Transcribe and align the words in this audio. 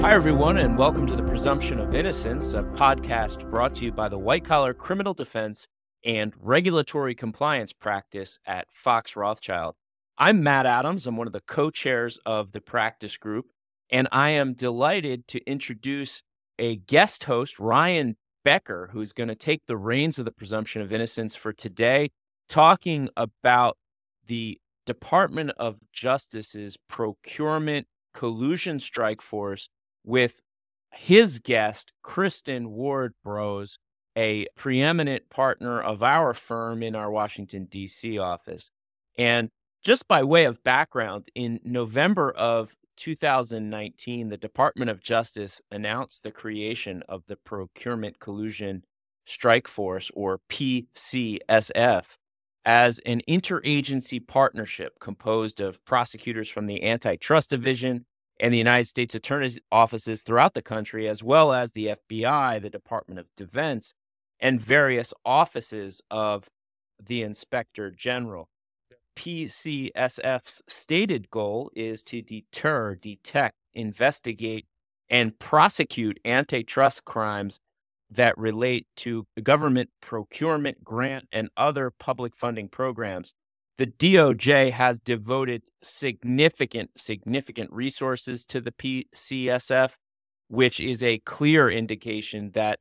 Hi, 0.00 0.14
everyone, 0.14 0.56
and 0.56 0.78
welcome 0.78 1.06
to 1.08 1.14
the 1.14 1.22
Presumption 1.22 1.78
of 1.78 1.94
Innocence, 1.94 2.54
a 2.54 2.62
podcast 2.62 3.48
brought 3.50 3.74
to 3.74 3.84
you 3.84 3.92
by 3.92 4.08
the 4.08 4.18
White 4.18 4.46
Collar 4.46 4.72
Criminal 4.72 5.12
Defense 5.12 5.68
and 6.06 6.32
Regulatory 6.40 7.14
Compliance 7.14 7.74
Practice 7.74 8.38
at 8.46 8.66
Fox 8.72 9.14
Rothschild. 9.14 9.74
I'm 10.16 10.42
Matt 10.42 10.64
Adams. 10.64 11.06
I'm 11.06 11.18
one 11.18 11.26
of 11.26 11.34
the 11.34 11.42
co 11.42 11.70
chairs 11.70 12.18
of 12.24 12.52
the 12.52 12.62
practice 12.62 13.18
group, 13.18 13.50
and 13.90 14.08
I 14.10 14.30
am 14.30 14.54
delighted 14.54 15.28
to 15.28 15.44
introduce 15.46 16.22
a 16.58 16.76
guest 16.76 17.24
host, 17.24 17.60
Ryan 17.60 18.16
Becker, 18.42 18.88
who's 18.94 19.12
going 19.12 19.28
to 19.28 19.34
take 19.34 19.66
the 19.66 19.76
reins 19.76 20.18
of 20.18 20.24
the 20.24 20.32
Presumption 20.32 20.80
of 20.80 20.94
Innocence 20.94 21.36
for 21.36 21.52
today, 21.52 22.08
talking 22.48 23.10
about 23.18 23.76
the 24.26 24.58
Department 24.86 25.50
of 25.58 25.76
Justice's 25.92 26.78
procurement 26.88 27.86
collusion 28.14 28.80
strike 28.80 29.20
force 29.20 29.68
with 30.04 30.40
his 30.92 31.38
guest, 31.38 31.92
Kristen 32.02 32.70
Ward 32.70 33.14
Broz, 33.24 33.78
a 34.16 34.46
preeminent 34.56 35.30
partner 35.30 35.80
of 35.80 36.02
our 36.02 36.34
firm 36.34 36.82
in 36.82 36.96
our 36.96 37.10
Washington, 37.10 37.66
D.C. 37.70 38.18
office. 38.18 38.70
And 39.16 39.50
just 39.84 40.08
by 40.08 40.24
way 40.24 40.44
of 40.44 40.62
background, 40.62 41.26
in 41.34 41.60
November 41.64 42.30
of 42.30 42.74
2019, 42.96 44.28
the 44.28 44.36
Department 44.36 44.90
of 44.90 45.02
Justice 45.02 45.62
announced 45.70 46.22
the 46.22 46.30
creation 46.30 47.02
of 47.08 47.22
the 47.28 47.36
Procurement 47.36 48.18
Collusion 48.18 48.84
Strike 49.24 49.68
Force, 49.68 50.10
or 50.14 50.40
PCSF, 50.50 52.04
as 52.64 52.98
an 53.06 53.22
interagency 53.28 54.26
partnership 54.26 54.94
composed 55.00 55.60
of 55.60 55.84
prosecutors 55.84 56.48
from 56.48 56.66
the 56.66 56.82
Antitrust 56.84 57.50
Division, 57.50 58.06
and 58.40 58.54
the 58.54 58.58
United 58.58 58.86
States 58.86 59.14
Attorney's 59.14 59.60
offices 59.70 60.22
throughout 60.22 60.54
the 60.54 60.62
country, 60.62 61.06
as 61.06 61.22
well 61.22 61.52
as 61.52 61.72
the 61.72 61.94
FBI, 62.10 62.60
the 62.60 62.70
Department 62.70 63.20
of 63.20 63.26
Defense, 63.36 63.92
and 64.40 64.60
various 64.60 65.12
offices 65.26 66.00
of 66.10 66.48
the 66.98 67.22
Inspector 67.22 67.90
General. 67.92 68.48
PCSF's 69.14 70.62
stated 70.66 71.28
goal 71.30 71.70
is 71.76 72.02
to 72.04 72.22
deter, 72.22 72.94
detect, 72.94 73.56
investigate, 73.74 74.66
and 75.10 75.38
prosecute 75.38 76.18
antitrust 76.24 77.04
crimes 77.04 77.60
that 78.10 78.38
relate 78.38 78.86
to 78.96 79.26
government 79.42 79.90
procurement, 80.00 80.82
grant, 80.82 81.26
and 81.30 81.50
other 81.56 81.90
public 81.90 82.34
funding 82.34 82.68
programs 82.68 83.34
the 83.80 83.86
DOJ 83.86 84.72
has 84.72 85.00
devoted 85.00 85.62
significant, 85.82 86.90
significant 86.98 87.72
resources 87.72 88.44
to 88.44 88.60
the 88.60 88.72
PCSF, 88.72 89.92
which 90.48 90.80
is 90.80 91.02
a 91.02 91.20
clear 91.20 91.70
indication 91.70 92.50
that 92.50 92.80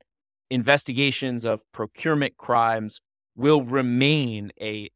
investigations 0.50 1.46
of 1.46 1.62
procurement 1.72 2.36
crimes 2.36 3.00
will 3.34 3.64
remain 3.64 4.52
a 4.60 4.90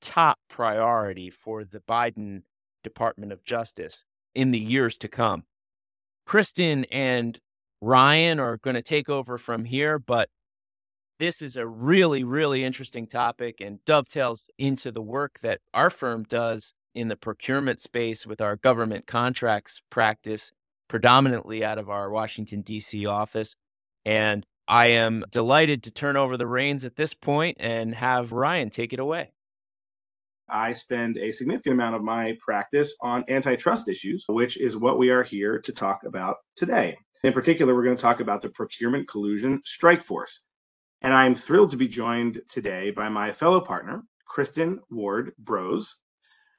top 0.00 0.40
priority 0.50 1.30
for 1.30 1.62
the 1.62 1.78
Biden 1.78 2.42
Department 2.82 3.30
of 3.30 3.44
Justice 3.44 4.02
in 4.34 4.50
the 4.50 4.58
years 4.58 4.98
to 4.98 5.06
come. 5.06 5.44
Kristen 6.26 6.84
and 6.86 7.38
Ryan 7.80 8.40
are 8.40 8.56
going 8.56 8.74
to 8.74 8.82
take 8.82 9.08
over 9.08 9.38
from 9.38 9.66
here, 9.66 10.00
but 10.00 10.30
this 11.24 11.40
is 11.40 11.56
a 11.56 11.66
really, 11.66 12.22
really 12.22 12.62
interesting 12.62 13.06
topic 13.06 13.58
and 13.58 13.82
dovetails 13.86 14.44
into 14.58 14.92
the 14.92 15.00
work 15.00 15.38
that 15.40 15.58
our 15.72 15.88
firm 15.88 16.22
does 16.24 16.74
in 16.94 17.08
the 17.08 17.16
procurement 17.16 17.80
space 17.80 18.26
with 18.26 18.42
our 18.42 18.56
government 18.56 19.06
contracts 19.06 19.80
practice, 19.88 20.52
predominantly 20.86 21.64
out 21.64 21.78
of 21.78 21.88
our 21.88 22.10
Washington, 22.10 22.60
D.C. 22.60 23.06
office. 23.06 23.56
And 24.04 24.44
I 24.68 24.88
am 24.88 25.24
delighted 25.30 25.82
to 25.84 25.90
turn 25.90 26.18
over 26.18 26.36
the 26.36 26.46
reins 26.46 26.84
at 26.84 26.96
this 26.96 27.14
point 27.14 27.56
and 27.58 27.94
have 27.94 28.32
Ryan 28.32 28.68
take 28.68 28.92
it 28.92 29.00
away. 29.00 29.32
I 30.46 30.74
spend 30.74 31.16
a 31.16 31.32
significant 31.32 31.72
amount 31.72 31.96
of 31.96 32.02
my 32.02 32.36
practice 32.38 32.98
on 33.00 33.24
antitrust 33.30 33.88
issues, 33.88 34.26
which 34.28 34.60
is 34.60 34.76
what 34.76 34.98
we 34.98 35.08
are 35.08 35.22
here 35.22 35.58
to 35.60 35.72
talk 35.72 36.00
about 36.04 36.36
today. 36.54 36.98
In 37.22 37.32
particular, 37.32 37.74
we're 37.74 37.84
going 37.84 37.96
to 37.96 38.02
talk 38.02 38.20
about 38.20 38.42
the 38.42 38.50
procurement 38.50 39.08
collusion 39.08 39.62
strike 39.64 40.02
force. 40.02 40.42
And 41.04 41.12
I'm 41.12 41.34
thrilled 41.34 41.70
to 41.72 41.76
be 41.76 41.86
joined 41.86 42.40
today 42.48 42.90
by 42.90 43.10
my 43.10 43.30
fellow 43.30 43.60
partner, 43.60 44.04
Kristen 44.24 44.80
Ward 44.90 45.34
Broz. 45.44 45.96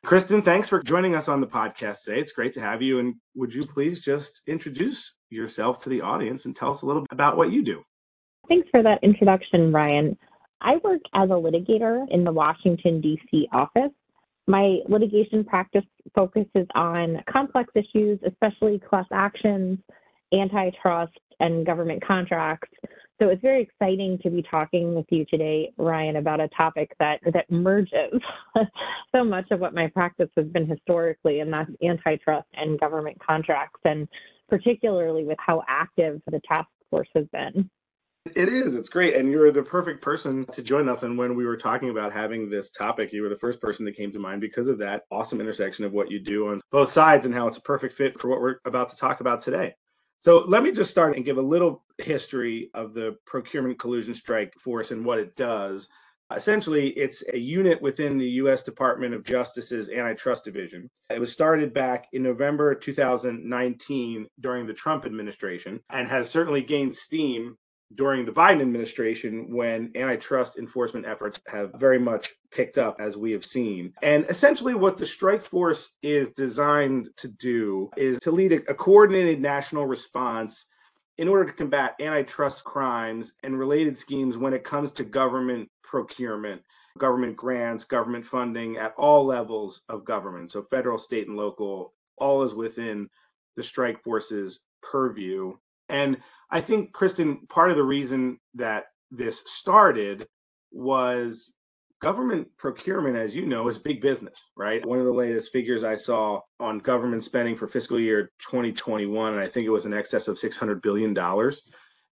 Kristen, 0.06 0.44
thanks 0.44 0.70
for 0.70 0.84
joining 0.84 1.16
us 1.16 1.28
on 1.28 1.42
the 1.42 1.48
podcast 1.48 2.04
today. 2.04 2.20
It's 2.20 2.32
great 2.32 2.54
to 2.54 2.62
have 2.62 2.80
you. 2.80 3.00
And 3.00 3.16
would 3.34 3.52
you 3.52 3.64
please 3.64 4.02
just 4.02 4.44
introduce 4.46 5.16
yourself 5.32 5.80
to 5.80 5.90
the 5.90 6.02
audience 6.02 6.46
and 6.46 6.56
tell 6.56 6.70
us 6.70 6.84
a 6.84 6.86
little 6.86 7.02
bit 7.02 7.12
about 7.12 7.38
what 7.38 7.52
you 7.52 7.64
do? 7.64 7.82
Thanks 8.48 8.68
for 8.72 8.84
that 8.84 9.00
introduction, 9.02 9.74
Ryan. 9.74 10.16
I 10.62 10.76
work 10.84 11.02
as 11.16 11.28
a 11.32 11.34
litigator 11.34 12.06
in 12.12 12.24
the 12.24 12.32
Washington, 12.32 13.02
D.C. 13.02 13.48
office. 13.52 13.94
My 14.46 14.78
litigation 14.88 15.44
practice 15.44 15.86
focuses 16.14 16.68
on 16.76 17.24
complex 17.28 17.74
issues, 17.74 18.20
especially 18.24 18.78
class 18.78 19.08
actions, 19.12 19.80
antitrust, 20.32 21.18
and 21.40 21.66
government 21.66 22.06
contracts. 22.06 22.70
So 23.22 23.30
it's 23.30 23.42
very 23.42 23.62
exciting 23.62 24.20
to 24.24 24.30
be 24.30 24.44
talking 24.44 24.94
with 24.94 25.06
you 25.10 25.26
today, 25.26 25.72
Ryan, 25.78 26.18
about 26.18 26.42
a 26.42 26.50
topic 26.50 26.92
that 27.00 27.22
that 27.34 27.50
merges 27.50 28.20
so 29.16 29.24
much 29.24 29.48
of 29.52 29.62
what 29.62 29.74
my 29.74 29.88
practice 29.88 30.30
has 30.36 30.48
been 30.48 30.68
historically, 30.68 31.40
and 31.40 31.54
that's 31.54 31.72
antitrust 31.82 32.48
and 32.56 32.78
government 32.80 33.18
contracts, 33.26 33.80
and 33.86 34.10
particularly 34.50 35.24
with 35.24 35.38
how 35.40 35.64
active 35.70 36.22
the 36.30 36.42
task 36.46 36.68
force 36.90 37.08
has 37.16 37.26
been. 37.32 37.70
It 38.36 38.50
is. 38.50 38.76
It's 38.76 38.90
great. 38.90 39.16
And 39.16 39.30
you're 39.30 39.52
the 39.52 39.62
perfect 39.62 40.02
person 40.02 40.46
to 40.48 40.64
join 40.64 40.90
us. 40.90 41.04
And 41.04 41.16
when 41.16 41.36
we 41.36 41.46
were 41.46 41.58
talking 41.58 41.92
about 41.92 42.12
having 42.12 42.50
this 42.50 42.72
topic, 42.72 43.14
you 43.14 43.22
were 43.22 43.30
the 43.30 43.36
first 43.36 43.62
person 43.62 43.86
that 43.86 43.96
came 43.96 44.12
to 44.12 44.20
mind 44.20 44.42
because 44.42 44.68
of 44.68 44.80
that 44.80 45.04
awesome 45.12 45.40
intersection 45.40 45.86
of 45.86 45.94
what 45.94 46.10
you 46.10 46.20
do 46.20 46.48
on 46.50 46.60
both 46.72 46.92
sides 46.92 47.28
and 47.28 47.36
how 47.36 47.48
it's 47.48 47.58
a 47.58 47.62
perfect 47.62 47.94
fit 47.94 48.20
for 48.20 48.30
what 48.30 48.42
we're 48.42 48.56
about 48.66 48.90
to 48.90 48.98
talk 48.98 49.22
about 49.22 49.42
today. 49.42 49.76
So 50.26 50.40
let 50.40 50.64
me 50.64 50.72
just 50.72 50.90
start 50.90 51.16
and 51.16 51.24
give 51.24 51.38
a 51.38 51.42
little 51.44 51.84
history 52.00 52.72
of 52.74 52.96
the 52.96 53.16
procurement 53.28 53.78
collusion 53.78 54.16
strike 54.16 54.56
force 54.56 54.90
and 54.90 55.06
what 55.06 55.20
it 55.20 55.36
does. 55.36 55.88
Essentially, 56.36 56.90
it's 56.90 57.24
a 57.32 57.38
unit 57.38 57.80
within 57.80 58.18
the 58.18 58.30
U.S. 58.42 58.64
Department 58.64 59.14
of 59.14 59.24
Justice's 59.24 59.88
Antitrust 59.88 60.44
Division. 60.44 60.90
It 61.12 61.20
was 61.20 61.32
started 61.32 61.76
back 61.76 62.08
in 62.12 62.24
November 62.24 62.74
2019 62.74 64.26
during 64.40 64.66
the 64.66 64.74
Trump 64.74 65.06
administration 65.06 65.80
and 65.92 66.08
has 66.08 66.28
certainly 66.28 66.64
gained 66.64 66.96
steam 66.96 67.56
during 67.94 68.26
the 68.26 68.32
Biden 68.32 68.62
administration 68.62 69.56
when 69.56 69.92
antitrust 69.96 70.58
enforcement 70.58 71.06
efforts 71.06 71.40
have 71.48 71.72
very 71.76 72.00
much 72.00 72.32
picked 72.52 72.78
up, 72.78 73.00
as 73.00 73.16
we 73.16 73.32
have 73.32 73.46
seen. 73.46 73.94
And 74.02 74.26
essentially, 74.30 74.74
what 74.74 74.98
the 74.98 75.06
strike 75.06 75.44
force 75.44 75.96
is 76.02 76.32
designed 76.32 77.10
to 77.18 77.28
do 77.28 77.90
is 77.96 78.20
to 78.22 78.32
lead 78.32 78.54
a, 78.54 78.74
coordinated 78.74 79.42
national 79.42 79.86
response 79.86 80.66
in 81.18 81.28
order 81.28 81.46
to 81.46 81.54
combat 81.54 81.96
antitrust 82.00 82.64
crimes 82.64 83.34
and 83.44 83.58
related 83.58 83.98
schemes 83.98 84.38
when 84.38 84.54
it 84.54 84.64
comes 84.64 84.92
to 84.94 85.04
government 85.04 85.70
procurement, 85.84 86.62
government 86.98 87.36
grants, 87.36 87.86
government 87.86 88.26
funding 88.26 88.78
at 88.78 88.94
all 88.98 89.26
levels 89.26 89.82
of 89.90 90.06
government. 90.06 90.52
So, 90.52 90.62
federal, 90.62 90.98
state, 90.98 91.28
and 91.28 91.38
local, 91.38 91.94
all 92.18 92.44
is 92.44 92.54
within 92.54 93.10
the 93.56 93.64
strike 93.64 94.04
force's 94.04 94.62
purview. 94.82 95.54
And 95.90 96.18
I 96.50 96.62
think, 96.62 96.94
Kristen, 96.94 97.48
part 97.48 97.72
of 97.72 97.78
the 97.78 97.84
reason 97.84 98.40
that 98.56 98.86
this 99.12 99.44
started 99.46 100.28
was 100.72 101.54
government 102.02 102.48
procurement, 102.58 103.16
as 103.16 103.36
you 103.36 103.46
know, 103.46 103.68
is 103.68 103.78
big 103.78 104.02
business, 104.02 104.52
right? 104.56 104.86
One 104.86 105.00
of 105.00 105.06
the 105.06 105.14
latest 105.14 105.52
figures 105.52 105.84
I 105.84 105.96
saw 105.96 106.42
on 106.60 106.80
government 106.80 107.24
spending 107.24 107.56
for 107.56 107.68
fiscal 107.68 108.00
year 108.00 108.32
2021, 108.40 109.34
and 109.34 109.42
I 109.42 109.48
think 109.48 109.66
it 109.66 109.72
was 109.72 109.86
in 109.86 109.94
excess 109.94 110.28
of 110.28 110.38
$600 110.38 110.82
billion. 110.82 111.18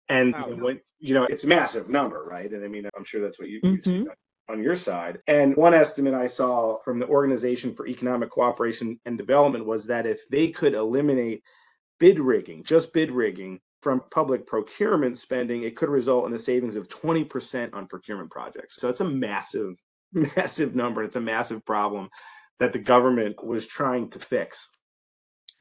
And 0.10 0.36
oh, 0.36 0.56
when, 0.56 0.80
you 1.00 1.14
know, 1.14 1.26
it's 1.26 1.44
a 1.44 1.48
massive 1.48 1.90
number, 1.90 2.24
right? 2.24 2.52
And 2.52 2.64
I 2.64 2.68
mean, 2.68 2.90
I'm 2.96 3.06
sure 3.06 3.22
that's 3.22 3.40
what 3.40 3.50
you, 3.50 3.62
mm-hmm. 3.62 3.90
you 3.90 4.12
on 4.50 4.62
your 4.62 4.76
side. 4.76 5.20
And 5.28 5.56
one 5.56 5.74
estimate 5.74 6.14
I 6.14 6.28
saw 6.28 6.80
from 6.84 7.00
the 7.00 7.08
Organization 7.08 7.74
for 7.74 7.88
Economic 7.88 8.30
Cooperation 8.30 9.00
and 9.06 9.18
Development 9.18 9.66
was 9.66 9.86
that 9.88 10.06
if 10.06 10.28
they 10.30 10.50
could 10.50 10.74
eliminate 10.74 11.44
bid 12.00 12.20
rigging, 12.20 12.64
just 12.64 12.94
bid 12.94 13.12
rigging, 13.12 13.60
from 13.84 14.02
public 14.12 14.48
procurement 14.48 15.18
spending, 15.18 15.64
it 15.64 15.76
could 15.76 15.90
result 15.90 16.26
in 16.26 16.34
a 16.34 16.40
savings 16.40 16.78
of 16.78 16.88
20% 16.88 17.74
on 17.74 17.86
procurement 17.86 18.32
projects. 18.32 18.76
So 18.78 18.90
it's 18.90 19.02
a 19.02 19.10
massive, 19.10 19.76
massive 20.14 20.74
number. 20.74 21.04
It's 21.04 21.18
a 21.18 21.22
massive 21.22 21.66
problem 21.66 22.10
that 22.60 22.72
the 22.72 22.80
government 22.80 23.44
was 23.46 23.68
trying 23.68 24.10
to 24.12 24.20
fix. 24.20 24.70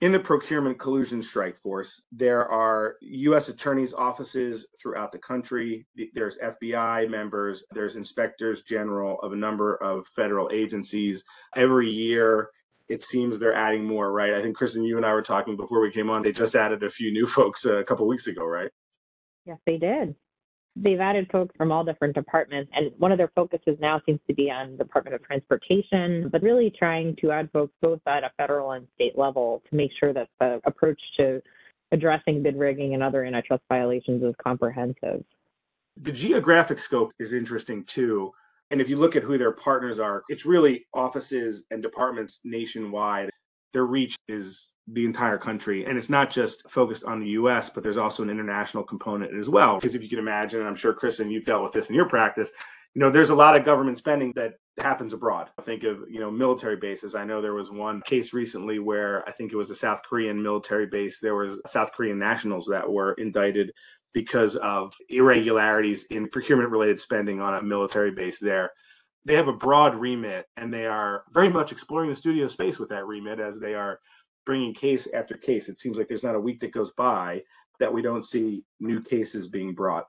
In 0.00 0.10
the 0.10 0.18
procurement 0.18 0.80
collusion 0.80 1.22
strike 1.22 1.56
force, 1.56 2.02
there 2.10 2.44
are 2.48 2.96
U.S. 3.02 3.48
attorneys' 3.48 3.94
offices 3.94 4.66
throughout 4.80 5.12
the 5.12 5.18
country. 5.18 5.86
There's 6.12 6.38
FBI 6.38 7.08
members, 7.08 7.62
there's 7.72 7.94
inspectors 7.94 8.62
general 8.62 9.20
of 9.20 9.32
a 9.32 9.36
number 9.36 9.76
of 9.76 10.06
federal 10.08 10.50
agencies. 10.52 11.24
Every 11.54 11.88
year, 11.88 12.50
it 12.92 13.02
seems 13.02 13.38
they're 13.38 13.54
adding 13.54 13.84
more, 13.84 14.12
right? 14.12 14.34
I 14.34 14.42
think 14.42 14.56
Kristen, 14.56 14.84
you 14.84 14.98
and 14.98 15.06
I 15.06 15.14
were 15.14 15.22
talking 15.22 15.56
before 15.56 15.80
we 15.80 15.90
came 15.90 16.10
on. 16.10 16.22
They 16.22 16.32
just 16.32 16.54
added 16.54 16.82
a 16.82 16.90
few 16.90 17.10
new 17.10 17.26
folks 17.38 17.64
uh, 17.64 17.78
a 17.78 17.84
couple 17.84 18.06
weeks 18.06 18.26
ago, 18.26 18.44
right? 18.44 18.70
Yes, 19.46 19.58
they 19.66 19.78
did. 19.78 20.14
They've 20.76 21.00
added 21.00 21.28
folks 21.30 21.54
from 21.56 21.70
all 21.70 21.84
different 21.84 22.14
departments, 22.14 22.70
and 22.74 22.92
one 22.98 23.12
of 23.12 23.18
their 23.18 23.30
focuses 23.34 23.76
now 23.78 24.00
seems 24.06 24.20
to 24.26 24.34
be 24.34 24.50
on 24.50 24.72
the 24.72 24.84
Department 24.84 25.14
of 25.14 25.22
Transportation, 25.22 26.30
but 26.30 26.42
really 26.42 26.72
trying 26.78 27.14
to 27.16 27.30
add 27.30 27.50
folks 27.52 27.74
both 27.82 28.00
at 28.06 28.24
a 28.24 28.30
federal 28.38 28.72
and 28.72 28.86
state 28.94 29.18
level 29.18 29.62
to 29.68 29.76
make 29.76 29.90
sure 29.98 30.14
that 30.14 30.28
the 30.40 30.60
approach 30.64 31.00
to 31.18 31.42
addressing 31.92 32.42
bid 32.42 32.56
rigging 32.56 32.94
and 32.94 33.02
other 33.02 33.24
antitrust 33.24 33.62
violations 33.68 34.22
is 34.22 34.34
comprehensive. 34.42 35.22
The 36.00 36.12
geographic 36.12 36.78
scope 36.78 37.12
is 37.18 37.34
interesting 37.34 37.84
too. 37.84 38.32
And 38.72 38.80
if 38.80 38.88
you 38.88 38.96
look 38.96 39.16
at 39.16 39.22
who 39.22 39.36
their 39.36 39.52
partners 39.52 39.98
are, 39.98 40.22
it's 40.28 40.46
really 40.46 40.86
offices 40.94 41.66
and 41.70 41.82
departments 41.82 42.40
nationwide. 42.42 43.28
Their 43.74 43.84
reach 43.84 44.16
is 44.28 44.72
the 44.88 45.04
entire 45.04 45.36
country. 45.36 45.84
And 45.84 45.98
it's 45.98 46.08
not 46.08 46.30
just 46.30 46.68
focused 46.70 47.04
on 47.04 47.20
the 47.20 47.28
US, 47.28 47.68
but 47.68 47.82
there's 47.82 47.98
also 47.98 48.22
an 48.22 48.30
international 48.30 48.82
component 48.82 49.38
as 49.38 49.50
well. 49.50 49.76
Because 49.76 49.94
if 49.94 50.02
you 50.02 50.08
can 50.08 50.18
imagine, 50.18 50.60
and 50.60 50.68
I'm 50.68 50.74
sure, 50.74 50.94
Chris, 50.94 51.20
and 51.20 51.30
you've 51.30 51.44
dealt 51.44 51.62
with 51.62 51.72
this 51.72 51.90
in 51.90 51.94
your 51.94 52.08
practice, 52.08 52.50
you 52.94 53.00
know, 53.00 53.10
there's 53.10 53.30
a 53.30 53.34
lot 53.34 53.56
of 53.56 53.64
government 53.64 53.98
spending 53.98 54.32
that 54.36 54.54
happens 54.78 55.12
abroad. 55.12 55.50
I 55.58 55.62
Think 55.62 55.84
of, 55.84 56.04
you 56.08 56.20
know, 56.20 56.30
military 56.30 56.76
bases. 56.76 57.14
I 57.14 57.24
know 57.24 57.42
there 57.42 57.54
was 57.54 57.70
one 57.70 58.00
case 58.06 58.32
recently 58.32 58.78
where 58.78 59.26
I 59.28 59.32
think 59.32 59.52
it 59.52 59.56
was 59.56 59.70
a 59.70 59.76
South 59.76 60.02
Korean 60.02 60.42
military 60.42 60.86
base. 60.86 61.20
There 61.20 61.36
was 61.36 61.60
South 61.66 61.92
Korean 61.92 62.18
nationals 62.18 62.66
that 62.70 62.90
were 62.90 63.12
indicted 63.14 63.72
because 64.12 64.56
of 64.56 64.92
irregularities 65.08 66.04
in 66.06 66.28
procurement 66.28 66.70
related 66.70 67.00
spending 67.00 67.40
on 67.40 67.54
a 67.54 67.62
military 67.62 68.10
base 68.10 68.38
there. 68.38 68.70
They 69.24 69.34
have 69.34 69.48
a 69.48 69.52
broad 69.52 69.94
remit 69.94 70.46
and 70.56 70.72
they 70.72 70.86
are 70.86 71.24
very 71.32 71.48
much 71.48 71.72
exploring 71.72 72.10
the 72.10 72.16
studio 72.16 72.46
space 72.46 72.78
with 72.78 72.88
that 72.90 73.06
remit 73.06 73.40
as 73.40 73.60
they 73.60 73.74
are 73.74 74.00
bringing 74.44 74.74
case 74.74 75.08
after 75.14 75.34
case. 75.34 75.68
It 75.68 75.80
seems 75.80 75.96
like 75.96 76.08
there's 76.08 76.24
not 76.24 76.34
a 76.34 76.40
week 76.40 76.60
that 76.60 76.72
goes 76.72 76.90
by 76.92 77.42
that 77.78 77.92
we 77.92 78.02
don't 78.02 78.24
see 78.24 78.64
new 78.80 79.00
cases 79.00 79.48
being 79.48 79.74
brought. 79.74 80.06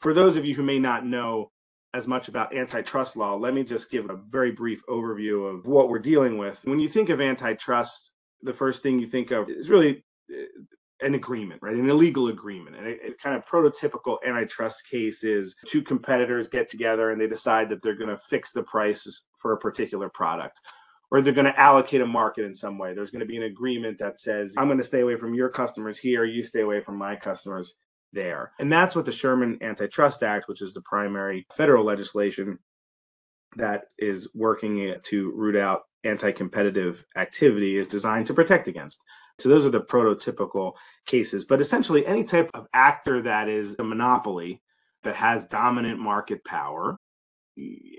For 0.00 0.12
those 0.12 0.36
of 0.36 0.46
you 0.46 0.54
who 0.54 0.62
may 0.62 0.78
not 0.78 1.06
know 1.06 1.50
as 1.94 2.06
much 2.06 2.28
about 2.28 2.54
antitrust 2.54 3.16
law, 3.16 3.34
let 3.34 3.54
me 3.54 3.64
just 3.64 3.90
give 3.90 4.10
a 4.10 4.16
very 4.28 4.52
brief 4.52 4.82
overview 4.88 5.52
of 5.52 5.66
what 5.66 5.88
we're 5.88 5.98
dealing 5.98 6.36
with. 6.36 6.60
When 6.64 6.78
you 6.78 6.88
think 6.88 7.08
of 7.08 7.20
antitrust, 7.20 8.12
the 8.42 8.52
first 8.52 8.82
thing 8.82 8.98
you 8.98 9.06
think 9.06 9.30
of 9.30 9.48
is 9.48 9.70
really 9.70 10.04
eh, 10.30 10.44
an 11.02 11.14
agreement, 11.14 11.60
right? 11.62 11.76
An 11.76 11.88
illegal 11.88 12.28
agreement. 12.28 12.76
And 12.76 12.86
a, 12.86 13.12
kind 13.22 13.36
of 13.36 13.46
prototypical 13.46 14.18
antitrust 14.26 14.88
case 14.88 15.24
is 15.24 15.54
two 15.66 15.82
competitors 15.82 16.48
get 16.48 16.68
together 16.68 17.10
and 17.10 17.20
they 17.20 17.26
decide 17.26 17.68
that 17.68 17.82
they're 17.82 17.96
going 17.96 18.10
to 18.10 18.18
fix 18.18 18.52
the 18.52 18.62
prices 18.62 19.26
for 19.38 19.52
a 19.52 19.58
particular 19.58 20.08
product 20.08 20.60
or 21.10 21.20
they're 21.20 21.32
going 21.32 21.46
to 21.46 21.60
allocate 21.60 22.00
a 22.00 22.06
market 22.06 22.44
in 22.44 22.54
some 22.54 22.78
way. 22.78 22.94
There's 22.94 23.10
going 23.10 23.20
to 23.20 23.26
be 23.26 23.36
an 23.36 23.44
agreement 23.44 23.98
that 23.98 24.18
says, 24.18 24.54
I'm 24.58 24.66
going 24.66 24.78
to 24.78 24.84
stay 24.84 25.00
away 25.00 25.16
from 25.16 25.34
your 25.34 25.48
customers 25.48 25.98
here, 25.98 26.24
you 26.24 26.42
stay 26.42 26.60
away 26.60 26.80
from 26.80 26.96
my 26.96 27.16
customers 27.16 27.74
there. 28.12 28.52
And 28.58 28.72
that's 28.72 28.96
what 28.96 29.04
the 29.04 29.12
Sherman 29.12 29.58
Antitrust 29.62 30.22
Act, 30.22 30.48
which 30.48 30.62
is 30.62 30.74
the 30.74 30.80
primary 30.82 31.46
federal 31.56 31.84
legislation 31.84 32.58
that 33.56 33.84
is 33.98 34.28
working 34.34 34.94
to 35.04 35.32
root 35.32 35.56
out 35.56 35.82
anti 36.04 36.32
competitive 36.32 37.04
activity, 37.16 37.76
is 37.76 37.88
designed 37.88 38.26
to 38.26 38.34
protect 38.34 38.68
against. 38.68 39.00
So 39.38 39.48
those 39.48 39.66
are 39.66 39.70
the 39.70 39.80
prototypical 39.80 40.74
cases. 41.06 41.44
But 41.44 41.60
essentially, 41.60 42.06
any 42.06 42.24
type 42.24 42.50
of 42.54 42.66
actor 42.72 43.22
that 43.22 43.48
is 43.48 43.76
a 43.78 43.84
monopoly 43.84 44.62
that 45.02 45.16
has 45.16 45.46
dominant 45.46 46.00
market 46.00 46.44
power 46.44 46.98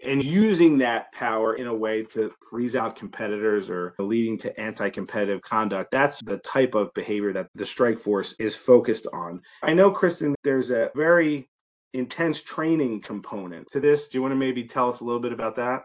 and 0.05 0.23
using 0.23 0.77
that 0.77 1.11
power 1.13 1.55
in 1.55 1.65
a 1.65 1.73
way 1.73 2.03
to 2.03 2.31
freeze 2.47 2.75
out 2.75 2.95
competitors 2.95 3.71
or 3.71 3.95
leading 3.97 4.37
to 4.37 4.59
anti-competitive 4.59 5.41
conduct 5.41 5.89
that's 5.89 6.21
the 6.21 6.37
type 6.39 6.75
of 6.75 6.93
behavior 6.93 7.33
that 7.33 7.47
the 7.55 7.65
strike 7.65 7.97
force 7.97 8.35
is 8.39 8.55
focused 8.55 9.07
on. 9.13 9.41
I 9.63 9.73
know 9.73 9.89
kristen 9.89 10.35
there's 10.43 10.69
a 10.69 10.91
very 10.95 11.49
intense 11.93 12.43
training 12.43 13.01
component 13.01 13.67
to 13.71 13.79
this. 13.79 14.09
Do 14.09 14.19
you 14.19 14.21
want 14.21 14.33
to 14.33 14.35
maybe 14.35 14.65
tell 14.65 14.89
us 14.89 14.99
a 14.99 15.03
little 15.03 15.21
bit 15.21 15.33
about 15.33 15.55
that 15.55 15.83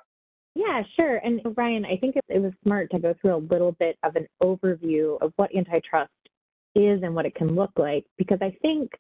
yeah, 0.55 0.83
sure. 0.97 1.17
And 1.17 1.41
Ryan, 1.57 1.85
I 1.85 1.97
think 1.97 2.17
it 2.29 2.39
was 2.39 2.53
smart 2.63 2.91
to 2.91 2.99
go 2.99 3.15
through 3.21 3.37
a 3.37 3.47
little 3.51 3.73
bit 3.73 3.97
of 4.03 4.17
an 4.17 4.27
overview 4.43 5.21
of 5.23 5.33
what 5.37 5.55
antitrust 5.55 6.11
is 6.75 7.03
and 7.03 7.15
what 7.15 7.27
it 7.27 7.35
can 7.35 7.55
look 7.55 7.73
like, 7.77 8.05
because 8.19 8.39
I 8.41 8.57
think 8.63 8.93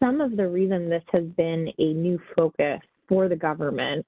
some 0.00 0.20
of 0.20 0.36
the 0.36 0.46
reason 0.46 0.88
this 0.88 1.02
has 1.12 1.24
been 1.36 1.72
a 1.78 1.92
new 1.92 2.20
focus 2.36 2.80
for 3.08 3.28
the 3.28 3.36
government 3.36 4.06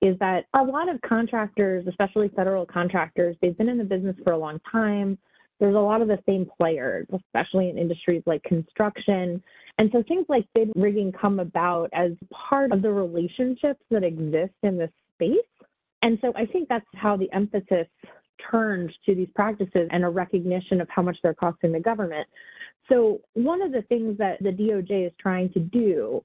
is 0.00 0.18
that 0.18 0.44
a 0.54 0.62
lot 0.62 0.88
of 0.88 1.00
contractors, 1.02 1.86
especially 1.86 2.28
federal 2.34 2.66
contractors, 2.66 3.36
they've 3.40 3.56
been 3.56 3.68
in 3.68 3.78
the 3.78 3.84
business 3.84 4.16
for 4.24 4.32
a 4.32 4.38
long 4.38 4.60
time. 4.70 5.16
There's 5.60 5.76
a 5.76 5.78
lot 5.78 6.02
of 6.02 6.08
the 6.08 6.18
same 6.26 6.46
players, 6.58 7.06
especially 7.14 7.70
in 7.70 7.78
industries 7.78 8.22
like 8.26 8.42
construction. 8.42 9.42
And 9.78 9.90
so 9.92 10.02
things 10.06 10.26
like 10.28 10.44
bid 10.54 10.72
rigging 10.74 11.12
come 11.12 11.38
about 11.38 11.88
as 11.92 12.12
part 12.32 12.72
of 12.72 12.82
the 12.82 12.90
relationships 12.90 13.80
that 13.90 14.02
exist 14.02 14.54
in 14.64 14.76
this 14.76 14.90
space. 15.14 15.38
And 16.02 16.18
so 16.20 16.32
I 16.36 16.46
think 16.46 16.68
that's 16.68 16.86
how 16.94 17.16
the 17.16 17.32
emphasis 17.32 17.86
turned 18.50 18.92
to 19.06 19.14
these 19.14 19.28
practices 19.34 19.88
and 19.90 20.04
a 20.04 20.08
recognition 20.08 20.80
of 20.80 20.88
how 20.90 21.02
much 21.02 21.16
they're 21.22 21.34
costing 21.34 21.72
the 21.72 21.80
government. 21.80 22.26
So 22.88 23.20
one 23.34 23.62
of 23.62 23.72
the 23.72 23.82
things 23.82 24.18
that 24.18 24.42
the 24.42 24.50
DOJ 24.50 25.06
is 25.06 25.12
trying 25.20 25.52
to 25.52 25.60
do 25.60 26.22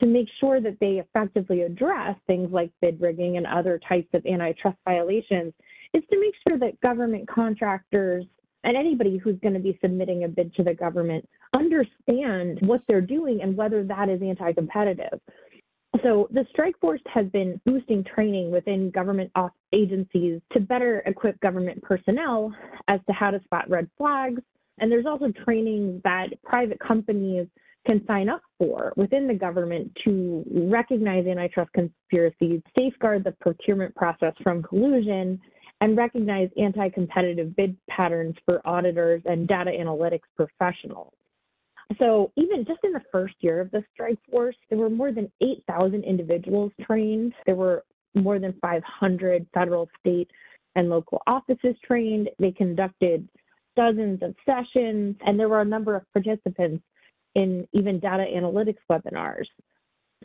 to 0.00 0.06
make 0.06 0.26
sure 0.40 0.60
that 0.60 0.78
they 0.80 0.98
effectively 0.98 1.62
address 1.62 2.16
things 2.26 2.50
like 2.50 2.72
bid 2.80 3.00
rigging 3.00 3.36
and 3.36 3.46
other 3.46 3.80
types 3.88 4.08
of 4.14 4.26
antitrust 4.26 4.76
violations 4.84 5.52
is 5.94 6.02
to 6.10 6.20
make 6.20 6.34
sure 6.48 6.58
that 6.58 6.80
government 6.80 7.28
contractors 7.28 8.24
and 8.64 8.76
anybody 8.76 9.18
who's 9.18 9.38
going 9.40 9.54
to 9.54 9.60
be 9.60 9.78
submitting 9.80 10.24
a 10.24 10.28
bid 10.28 10.54
to 10.54 10.64
the 10.64 10.74
government 10.74 11.28
understand 11.54 12.58
what 12.62 12.80
they're 12.86 13.00
doing 13.00 13.42
and 13.42 13.56
whether 13.56 13.84
that 13.84 14.08
is 14.08 14.22
anti-competitive. 14.22 15.20
So 16.02 16.28
the 16.30 16.46
strike 16.50 16.78
force 16.80 17.02
has 17.12 17.26
been 17.26 17.60
boosting 17.66 18.02
training 18.02 18.50
within 18.50 18.90
government 18.90 19.30
agencies 19.72 20.40
to 20.52 20.60
better 20.60 21.02
equip 21.06 21.38
government 21.40 21.82
personnel 21.82 22.52
as 22.88 23.00
to 23.06 23.12
how 23.12 23.30
to 23.30 23.40
spot 23.44 23.68
red 23.68 23.88
flags. 23.98 24.40
And 24.78 24.90
there's 24.90 25.06
also 25.06 25.30
training 25.44 26.00
that 26.04 26.28
private 26.42 26.80
companies 26.80 27.46
can 27.86 28.04
sign 28.06 28.28
up 28.28 28.42
for 28.58 28.92
within 28.96 29.26
the 29.26 29.34
government 29.34 29.90
to 30.04 30.44
recognize 30.50 31.26
antitrust 31.26 31.70
conspiracies, 31.72 32.62
safeguard 32.76 33.24
the 33.24 33.32
procurement 33.40 33.94
process 33.94 34.32
from 34.42 34.62
collusion, 34.62 35.38
and 35.80 35.96
recognize 35.96 36.48
anti 36.56 36.88
competitive 36.90 37.54
bid 37.56 37.76
patterns 37.90 38.36
for 38.46 38.66
auditors 38.66 39.20
and 39.26 39.48
data 39.48 39.70
analytics 39.70 40.20
professionals. 40.36 41.12
So 41.98 42.32
even 42.36 42.64
just 42.64 42.80
in 42.84 42.92
the 42.92 43.02
first 43.10 43.34
year 43.40 43.60
of 43.60 43.70
the 43.70 43.84
strike 43.92 44.18
force, 44.30 44.56
there 44.68 44.78
were 44.78 44.90
more 44.90 45.12
than 45.12 45.30
8,000 45.40 46.04
individuals 46.04 46.72
trained. 46.82 47.32
There 47.46 47.56
were 47.56 47.84
more 48.14 48.38
than 48.38 48.54
500 48.60 49.46
federal, 49.54 49.88
state, 50.00 50.30
and 50.76 50.88
local 50.88 51.22
offices 51.26 51.76
trained. 51.84 52.28
They 52.38 52.52
conducted 52.52 53.28
dozens 53.76 54.22
of 54.22 54.34
sessions, 54.44 55.16
and 55.26 55.38
there 55.38 55.48
were 55.48 55.62
a 55.62 55.66
number 55.66 55.96
of 55.96 56.02
participants 56.12 56.84
in 57.34 57.66
even 57.72 57.98
data 57.98 58.24
analytics 58.24 58.76
webinars. 58.90 59.46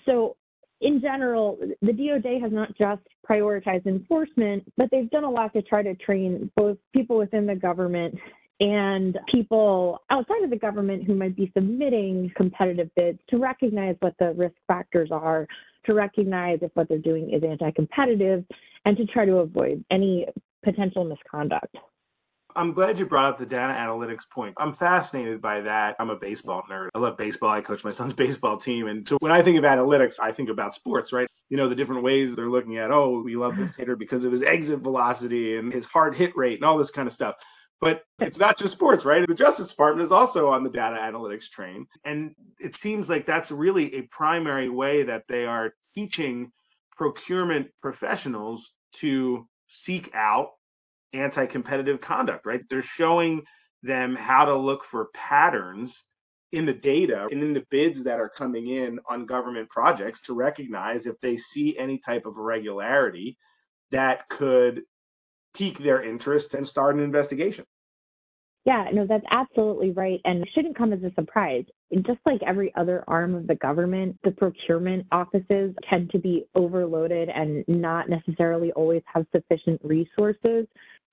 So 0.05 0.35
in 0.81 1.01
general, 1.01 1.57
the 1.81 1.91
DOJ 1.91 2.41
has 2.41 2.51
not 2.51 2.77
just 2.77 3.01
prioritized 3.27 3.87
enforcement, 3.87 4.63
but 4.77 4.89
they've 4.91 5.09
done 5.09 5.23
a 5.23 5.29
lot 5.29 5.53
to 5.53 5.61
try 5.61 5.81
to 5.81 5.95
train 5.95 6.51
both 6.55 6.77
people 6.93 7.17
within 7.17 7.47
the 7.47 7.55
government 7.55 8.15
and 8.59 9.17
people 9.31 10.01
outside 10.09 10.43
of 10.43 10.49
the 10.49 10.57
government 10.57 11.03
who 11.03 11.13
might 11.13 11.35
be 11.35 11.51
submitting 11.55 12.31
competitive 12.35 12.89
bids 12.95 13.19
to 13.29 13.37
recognize 13.37 13.95
what 13.99 14.15
the 14.19 14.33
risk 14.33 14.55
factors 14.67 15.09
are, 15.11 15.47
to 15.85 15.93
recognize 15.93 16.59
if 16.61 16.71
what 16.73 16.89
they're 16.89 16.97
doing 16.97 17.31
is 17.31 17.43
anti 17.43 17.71
competitive, 17.71 18.43
and 18.85 18.97
to 18.97 19.05
try 19.05 19.25
to 19.25 19.37
avoid 19.37 19.83
any 19.91 20.27
potential 20.63 21.03
misconduct. 21.03 21.77
I'm 22.55 22.73
glad 22.73 22.97
you 22.97 23.05
brought 23.05 23.25
up 23.25 23.37
the 23.37 23.45
data 23.45 23.71
analytics 23.71 24.27
point. 24.27 24.55
I'm 24.57 24.71
fascinated 24.71 25.39
by 25.39 25.61
that. 25.61 25.95
I'm 25.99 26.09
a 26.09 26.15
baseball 26.15 26.63
nerd. 26.67 26.89
I 26.95 26.99
love 26.99 27.15
baseball. 27.15 27.51
I 27.51 27.61
coach 27.61 27.83
my 27.83 27.91
son's 27.91 28.13
baseball 28.15 28.57
team. 28.57 28.87
And 28.87 29.07
so 29.07 29.17
when 29.19 29.31
I 29.31 29.43
think 29.43 29.59
of 29.59 29.63
analytics, 29.63 30.15
I 30.19 30.31
think 30.31 30.49
about 30.49 30.73
sports, 30.73 31.13
right? 31.13 31.27
You 31.49 31.57
know, 31.57 31.69
the 31.69 31.75
different 31.75 32.01
ways 32.01 32.35
they're 32.35 32.49
looking 32.49 32.77
at, 32.77 32.89
oh, 32.89 33.21
we 33.21 33.35
love 33.35 33.55
this 33.55 33.75
hitter 33.75 33.95
because 33.95 34.25
of 34.25 34.31
his 34.31 34.41
exit 34.41 34.79
velocity 34.79 35.57
and 35.57 35.71
his 35.71 35.85
hard 35.85 36.15
hit 36.15 36.35
rate 36.35 36.55
and 36.55 36.63
all 36.63 36.79
this 36.79 36.89
kind 36.89 37.07
of 37.07 37.13
stuff. 37.13 37.35
But 37.79 38.03
it's 38.19 38.39
not 38.39 38.57
just 38.57 38.73
sports, 38.73 39.05
right? 39.05 39.27
The 39.27 39.35
Justice 39.35 39.69
Department 39.69 40.03
is 40.03 40.11
also 40.11 40.49
on 40.49 40.63
the 40.63 40.69
data 40.69 40.97
analytics 40.97 41.49
train. 41.49 41.85
And 42.03 42.31
it 42.59 42.75
seems 42.75 43.09
like 43.09 43.25
that's 43.25 43.51
really 43.51 43.93
a 43.95 44.01
primary 44.09 44.69
way 44.69 45.03
that 45.03 45.23
they 45.27 45.45
are 45.45 45.73
teaching 45.93 46.51
procurement 46.95 47.67
professionals 47.81 48.73
to 48.93 49.47
seek 49.67 50.09
out 50.15 50.49
anti 51.13 51.45
competitive 51.45 52.01
conduct, 52.01 52.45
right? 52.45 52.61
They're 52.69 52.81
showing 52.81 53.43
them 53.83 54.15
how 54.15 54.45
to 54.45 54.55
look 54.55 54.83
for 54.83 55.09
patterns 55.13 56.03
in 56.51 56.65
the 56.65 56.73
data 56.73 57.27
and 57.29 57.43
in 57.43 57.53
the 57.53 57.65
bids 57.69 58.03
that 58.05 58.19
are 58.19 58.29
coming 58.29 58.67
in 58.67 58.99
on 59.09 59.25
government 59.25 59.69
projects 59.69 60.21
to 60.21 60.33
recognize 60.33 61.05
if 61.05 61.19
they 61.21 61.35
see 61.35 61.77
any 61.77 61.99
type 61.99 62.25
of 62.25 62.37
irregularity 62.37 63.37
that 63.91 64.27
could 64.29 64.81
pique 65.57 65.79
their 65.79 66.01
interest 66.01 66.53
and 66.53 66.67
start 66.67 66.95
an 66.95 67.01
investigation. 67.01 67.65
Yeah, 68.65 68.85
no, 68.91 69.07
that's 69.07 69.23
absolutely 69.31 69.91
right. 69.91 70.19
And 70.25 70.43
it 70.43 70.49
shouldn't 70.53 70.77
come 70.77 70.91
as 70.91 71.01
a 71.01 71.13
surprise. 71.15 71.63
Just 72.05 72.19
like 72.25 72.41
every 72.45 72.75
other 72.75 73.01
arm 73.07 73.33
of 73.33 73.47
the 73.47 73.55
government, 73.55 74.17
the 74.25 74.31
procurement 74.31 75.07
offices 75.13 75.73
tend 75.89 76.09
to 76.11 76.19
be 76.19 76.45
overloaded 76.53 77.29
and 77.29 77.63
not 77.69 78.09
necessarily 78.09 78.73
always 78.73 79.03
have 79.05 79.25
sufficient 79.33 79.79
resources 79.85 80.67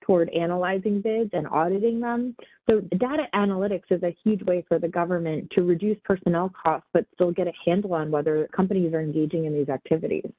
toward 0.05 0.29
analyzing 0.31 0.99
bids 0.99 1.29
and 1.31 1.47
auditing 1.47 2.01
them. 2.01 2.35
So 2.69 2.81
data 2.99 3.23
analytics 3.33 3.89
is 3.89 4.03
a 4.03 4.13
huge 4.23 4.43
way 4.43 4.65
for 4.67 4.77
the 4.77 4.89
government 4.89 5.49
to 5.51 5.63
reduce 5.63 5.97
personnel 6.03 6.51
costs, 6.61 6.89
but 6.93 7.05
still 7.13 7.31
get 7.31 7.47
a 7.47 7.53
handle 7.65 7.93
on 7.93 8.11
whether 8.11 8.49
companies 8.53 8.93
are 8.93 9.01
engaging 9.01 9.45
in 9.45 9.53
these 9.53 9.69
activities. 9.69 10.29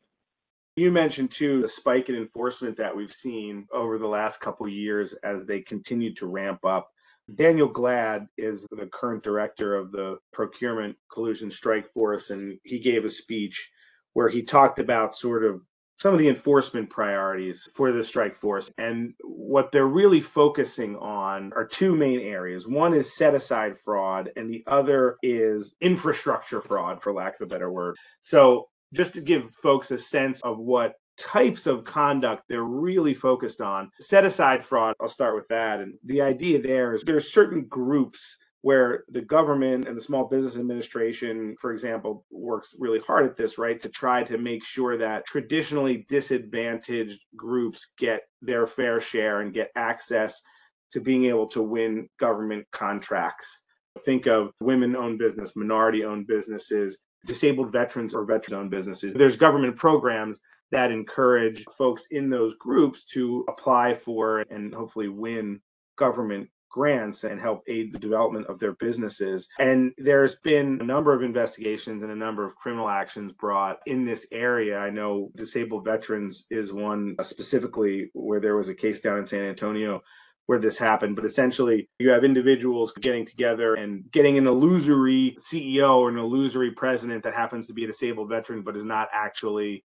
You 0.77 0.93
mentioned 0.93 1.31
too 1.31 1.63
the 1.63 1.69
spike 1.69 2.11
in 2.11 2.15
enforcement 2.15 2.77
that 2.77 2.95
we've 2.95 3.13
seen 3.13 3.67
over 3.73 3.97
the 3.97 4.07
last 4.07 4.41
couple 4.41 4.69
years 4.69 5.15
as 5.25 5.47
they 5.47 5.61
continue 5.61 6.15
to 6.15 6.27
ramp 6.27 6.65
up. 6.67 6.91
Mm-hmm. 7.31 7.37
Daniel 7.37 7.69
Glad 7.69 8.27
is 8.37 8.67
the 8.71 8.87
current 8.87 9.23
director 9.23 9.75
of 9.75 9.91
the 9.91 10.19
Procurement 10.35 10.97
Collusion 11.11 11.51
Strike 11.51 11.87
Force, 11.87 12.29
and 12.29 12.59
he 12.65 12.79
gave 12.79 13.07
a 13.07 13.11
speech 13.11 13.71
where 14.13 14.29
he 14.29 14.43
talked 14.43 14.79
about 14.79 15.17
sort 15.17 15.45
of 15.45 15.63
some 15.99 16.13
of 16.13 16.19
the 16.19 16.29
enforcement 16.29 16.91
priorities 16.91 17.69
for 17.75 17.91
the 17.91 18.05
strike 18.05 18.37
force. 18.37 18.71
And 18.77 19.15
what 19.23 19.73
they're 19.73 19.87
really 19.87 20.21
focusing 20.21 20.95
on 20.97 21.53
are 21.55 21.67
two 21.67 21.97
main 21.97 22.21
areas. 22.21 22.69
One 22.69 22.93
is 22.93 23.17
set 23.17 23.35
aside 23.35 23.79
fraud, 23.79 24.31
and 24.37 24.49
the 24.49 24.63
other 24.67 25.17
is 25.23 25.75
infrastructure 25.81 26.61
fraud, 26.61 27.03
for 27.03 27.15
lack 27.15 27.37
of 27.41 27.47
a 27.47 27.49
better 27.49 27.73
word. 27.73 27.97
So, 28.23 28.69
just 28.95 29.15
to 29.15 29.21
give 29.21 29.51
folks 29.51 29.91
a 29.91 29.99
sense 29.99 30.43
of 30.43 30.59
what 30.59 30.95
types 31.19 31.67
of 31.67 31.85
conduct 31.85 32.45
they're 32.49 32.65
really 32.65 33.15
focused 33.15 33.61
on. 33.61 33.91
Set 34.01 34.25
aside 34.25 34.65
fraud, 34.65 34.95
I'll 35.01 35.09
start 35.09 35.35
with 35.35 35.49
that. 35.49 35.81
And 35.81 35.95
the 36.05 36.21
idea 36.21 36.61
there 36.61 36.95
is 36.95 37.03
there 37.03 37.17
are 37.17 37.21
certain 37.21 37.65
groups 37.65 38.39
where 38.63 39.05
the 39.11 39.23
government 39.23 39.87
and 39.87 39.97
the 39.97 40.03
Small 40.03 40.25
Business 40.25 40.59
Administration, 40.59 41.55
for 41.61 41.73
example, 41.73 42.25
works 42.33 42.75
really 42.81 42.99
hard 42.99 43.25
at 43.25 43.37
this, 43.37 43.59
right, 43.59 43.81
to 43.81 43.89
try 43.89 44.25
to 44.25 44.39
make 44.39 44.65
sure 44.65 44.99
that 44.99 45.25
traditionally 45.25 46.05
disadvantaged 46.09 47.21
groups 47.37 47.93
get 47.97 48.23
their 48.43 48.67
fair 48.67 49.01
share 49.01 49.41
and 49.41 49.55
get 49.55 49.71
access 49.77 50.43
to 50.91 51.01
being 51.01 51.27
able 51.27 51.47
to 51.47 51.63
win 51.63 52.09
government 52.19 52.67
contracts. 52.73 53.63
Think 54.05 54.27
of 54.27 54.51
women 54.61 54.97
owned 54.97 55.19
business, 55.19 55.55
minority 55.55 56.05
owned 56.05 56.27
businesses, 56.27 56.99
disabled 57.27 57.73
veterans 57.73 58.15
or 58.15 58.25
veteran 58.25 58.61
owned 58.61 58.71
businesses. 58.71 59.15
There's 59.15 59.37
government 59.37 59.77
programs 59.77 60.41
that 60.73 60.91
encourage 60.91 61.65
folks 61.77 62.07
in 62.11 62.31
those 62.31 62.57
groups 62.57 63.05
to 63.07 63.45
apply 63.49 63.95
for 63.95 64.41
and 64.51 64.75
hopefully 64.75 65.09
win 65.09 65.61
government 65.97 66.49
grants 66.77 67.25
and 67.25 67.41
help 67.41 67.63
aid 67.69 67.93
the 67.93 67.99
development 67.99 68.47
of 68.49 68.59
their 68.59 68.75
businesses. 68.75 69.49
And 69.59 69.93
there's 69.97 70.37
been 70.37 70.79
a 70.81 70.85
number 70.85 71.15
of 71.15 71.23
investigations 71.23 72.03
and 72.03 72.13
a 72.13 72.17
number 72.17 72.45
of 72.45 72.55
criminal 72.57 72.89
actions 72.89 73.33
brought 73.33 73.79
in 73.87 74.05
this 74.05 74.27
area. 74.31 74.79
I 74.79 74.91
know 74.91 75.31
disabled 75.37 75.85
veterans 75.87 76.47
is 76.51 76.73
one 76.73 77.17
uh, 77.19 77.23
specifically 77.23 78.11
where 78.13 78.41
there 78.41 78.57
was 78.57 78.69
a 78.69 78.75
case 78.75 79.01
down 79.01 79.19
in 79.19 79.27
San 79.27 79.45
Antonio 79.45 80.03
where 80.47 80.59
this 80.59 80.79
happened. 80.79 81.17
But 81.17 81.25
essentially, 81.25 81.89
you 81.99 82.11
have 82.11 82.25
individuals 82.25 82.93
getting 82.93 83.27
together 83.27 83.75
and 83.75 84.11
getting 84.11 84.39
an 84.39 84.47
illusory 84.47 85.37
CEO 85.39 85.99
or 85.99 86.09
an 86.09 86.19
illusory 86.19 86.71
president 86.71 87.23
that 87.25 87.35
happens 87.35 87.67
to 87.67 87.75
be 87.75 87.85
a 87.85 87.89
disabled 87.89 88.29
veteran, 88.29 88.63
but 88.63 88.77
is 88.77 88.85
not 88.85 89.09
actually 89.13 89.85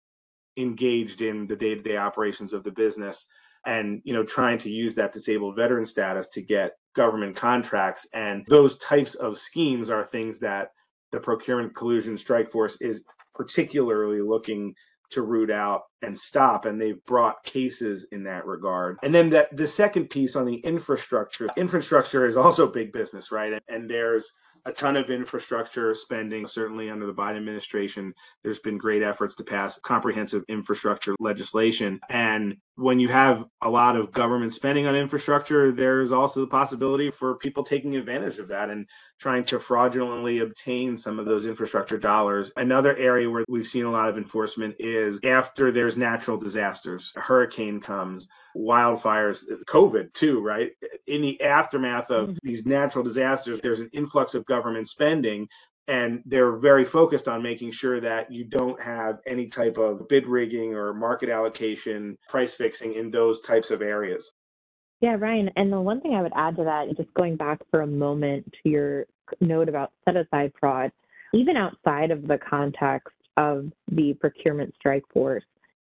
engaged 0.57 1.21
in 1.21 1.47
the 1.47 1.55
day 1.55 1.75
to 1.75 1.81
day 1.81 1.97
operations 1.97 2.53
of 2.53 2.63
the 2.63 2.71
business. 2.71 3.27
And, 3.65 4.01
you 4.05 4.13
know, 4.13 4.23
trying 4.23 4.57
to 4.59 4.69
use 4.69 4.95
that 4.95 5.11
disabled 5.11 5.55
veteran 5.55 5.85
status 5.85 6.29
to 6.29 6.41
get 6.41 6.73
government 6.95 7.35
contracts. 7.35 8.07
And 8.13 8.45
those 8.47 8.77
types 8.77 9.15
of 9.15 9.37
schemes 9.37 9.89
are 9.89 10.05
things 10.05 10.39
that 10.39 10.69
the 11.11 11.19
procurement 11.19 11.75
collusion 11.75 12.15
strike 12.15 12.49
force 12.49 12.79
is 12.81 13.03
particularly 13.35 14.21
looking 14.21 14.73
to 15.09 15.21
root 15.21 15.51
out 15.51 15.83
and 16.01 16.17
stop 16.17 16.65
and 16.65 16.81
they've 16.81 17.03
brought 17.05 17.43
cases 17.43 18.07
in 18.11 18.23
that 18.23 18.45
regard 18.45 18.97
and 19.03 19.13
then 19.13 19.29
that 19.29 19.55
the 19.55 19.67
second 19.67 20.09
piece 20.09 20.35
on 20.35 20.45
the 20.45 20.55
infrastructure 20.57 21.49
infrastructure 21.57 22.25
is 22.25 22.37
also 22.37 22.71
big 22.71 22.91
business 22.91 23.31
right 23.31 23.53
and, 23.53 23.61
and 23.67 23.89
there's 23.89 24.33
a 24.65 24.71
ton 24.71 24.97
of 24.97 25.09
infrastructure 25.09 25.93
spending, 25.93 26.45
certainly 26.45 26.89
under 26.89 27.05
the 27.05 27.13
Biden 27.13 27.37
administration. 27.37 28.13
There's 28.43 28.59
been 28.59 28.77
great 28.77 29.01
efforts 29.03 29.35
to 29.35 29.43
pass 29.43 29.79
comprehensive 29.79 30.43
infrastructure 30.47 31.15
legislation. 31.19 31.99
And 32.09 32.57
when 32.79 32.99
you 32.99 33.09
have 33.09 33.43
a 33.61 33.69
lot 33.69 33.97
of 33.97 34.11
government 34.11 34.53
spending 34.53 34.87
on 34.87 34.95
infrastructure, 34.95 35.71
there's 35.71 36.13
also 36.13 36.39
the 36.39 36.47
possibility 36.47 37.11
for 37.11 37.35
people 37.35 37.61
taking 37.61 37.97
advantage 37.97 38.37
of 38.39 38.47
that 38.47 38.69
and 38.69 38.87
trying 39.19 39.43
to 39.43 39.59
fraudulently 39.59 40.39
obtain 40.39 40.95
some 40.95 41.19
of 41.19 41.25
those 41.25 41.45
infrastructure 41.45 41.97
dollars. 41.97 42.53
Another 42.55 42.95
area 42.95 43.29
where 43.29 43.43
we've 43.49 43.67
seen 43.67 43.83
a 43.83 43.91
lot 43.91 44.07
of 44.07 44.17
enforcement 44.17 44.75
is 44.79 45.19
after 45.25 45.71
there's 45.71 45.97
natural 45.97 46.37
disasters, 46.37 47.11
a 47.17 47.19
hurricane 47.19 47.81
comes, 47.81 48.27
wildfires, 48.55 49.43
COVID 49.67 50.13
too, 50.13 50.41
right? 50.41 50.71
In 51.05 51.21
the 51.21 51.41
aftermath 51.41 52.09
of 52.11 52.29
mm-hmm. 52.29 52.37
these 52.43 52.65
natural 52.65 53.03
disasters, 53.03 53.59
there's 53.59 53.81
an 53.81 53.89
influx 53.91 54.35
of 54.35 54.45
government 54.45 54.87
spending 54.87 55.49
and 55.89 56.21
they're 56.27 56.55
very 56.55 56.85
focused 56.85 57.27
on 57.27 57.41
making 57.41 57.71
sure 57.71 57.99
that 57.99 58.31
you 58.31 58.45
don't 58.45 58.79
have 58.79 59.19
any 59.25 59.47
type 59.47 59.77
of 59.79 60.07
bid 60.07 60.27
rigging 60.27 60.75
or 60.75 60.93
market 60.93 61.29
allocation, 61.29 62.15
price 62.29 62.53
fixing 62.53 62.93
in 62.93 63.09
those 63.09 63.41
types 63.41 63.71
of 63.71 63.81
areas. 63.81 64.31
Yeah, 65.01 65.15
Ryan. 65.17 65.49
And 65.55 65.73
the 65.73 65.81
one 65.81 65.99
thing 65.99 66.13
I 66.13 66.21
would 66.21 66.33
add 66.35 66.55
to 66.57 66.63
that, 66.63 66.95
just 66.95 67.11
going 67.15 67.37
back 67.37 67.59
for 67.71 67.81
a 67.81 67.87
moment 67.87 68.53
to 68.61 68.69
your 68.69 69.05
note 69.41 69.67
about 69.67 69.91
set 70.05 70.15
aside 70.15 70.51
fraud, 70.59 70.91
even 71.33 71.57
outside 71.57 72.11
of 72.11 72.27
the 72.27 72.37
context 72.37 73.15
of 73.37 73.71
the 73.91 74.13
procurement 74.19 74.73
strike 74.75 75.03
force, 75.11 75.43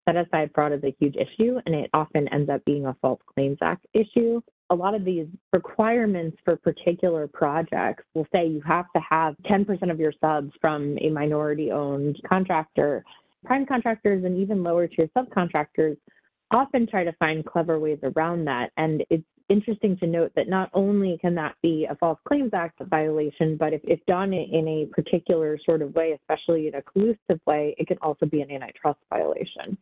set 0.09 0.17
aside 0.17 0.51
fraud 0.55 0.73
is 0.73 0.83
a 0.83 0.97
huge 0.99 1.17
issue 1.17 1.59
and 1.67 1.75
it 1.75 1.91
often 1.93 2.27
ends 2.29 2.49
up 2.49 2.65
being 2.65 2.87
a 2.87 2.97
false 3.03 3.21
claims 3.35 3.59
act 3.61 3.85
issue. 3.93 4.41
A 4.71 4.75
lot 4.75 4.95
of 4.95 5.05
these 5.05 5.27
requirements 5.53 6.37
for 6.45 6.57
particular 6.57 7.27
projects 7.27 8.05
will 8.15 8.27
say 8.33 8.47
you 8.47 8.63
have 8.67 8.87
to 8.95 9.03
have 9.09 9.35
10% 9.51 9.91
of 9.91 9.99
your 9.99 10.13
subs 10.21 10.53
from 10.61 10.97
a 11.01 11.11
minority 11.11 11.73
owned 11.73 12.17
contractor. 12.29 13.05
Prime 13.45 13.67
contractors 13.67 14.25
and 14.25 14.39
even 14.39 14.63
lower 14.63 14.87
tier 14.87 15.09
subcontractors 15.17 15.97
often 16.53 16.87
try 16.87 17.05
to 17.05 17.13
find 17.15 17.45
clever 17.45 17.79
ways 17.79 17.99
around 18.03 18.45
that. 18.45 18.71
And 18.77 19.05
it's 19.11 19.25
interesting 19.49 19.97
to 19.99 20.07
note 20.07 20.33
that 20.37 20.49
not 20.49 20.71
only 20.73 21.19
can 21.21 21.35
that 21.35 21.57
be 21.63 21.87
a 21.91 21.97
False 21.97 22.19
Claims 22.27 22.53
Act 22.55 22.81
violation, 22.89 23.57
but 23.57 23.73
if, 23.73 23.81
if 23.85 23.99
done 24.07 24.33
in 24.33 24.69
a 24.69 24.87
particular 24.95 25.59
sort 25.65 25.83
of 25.83 25.95
way, 25.95 26.17
especially 26.21 26.69
in 26.69 26.77
a 26.77 26.83
collusive 26.83 27.41
way, 27.47 27.75
it 27.79 27.89
can 27.89 27.99
also 28.01 28.27
be 28.27 28.41
an 28.41 28.51
antitrust 28.51 29.01
violation. 29.13 29.77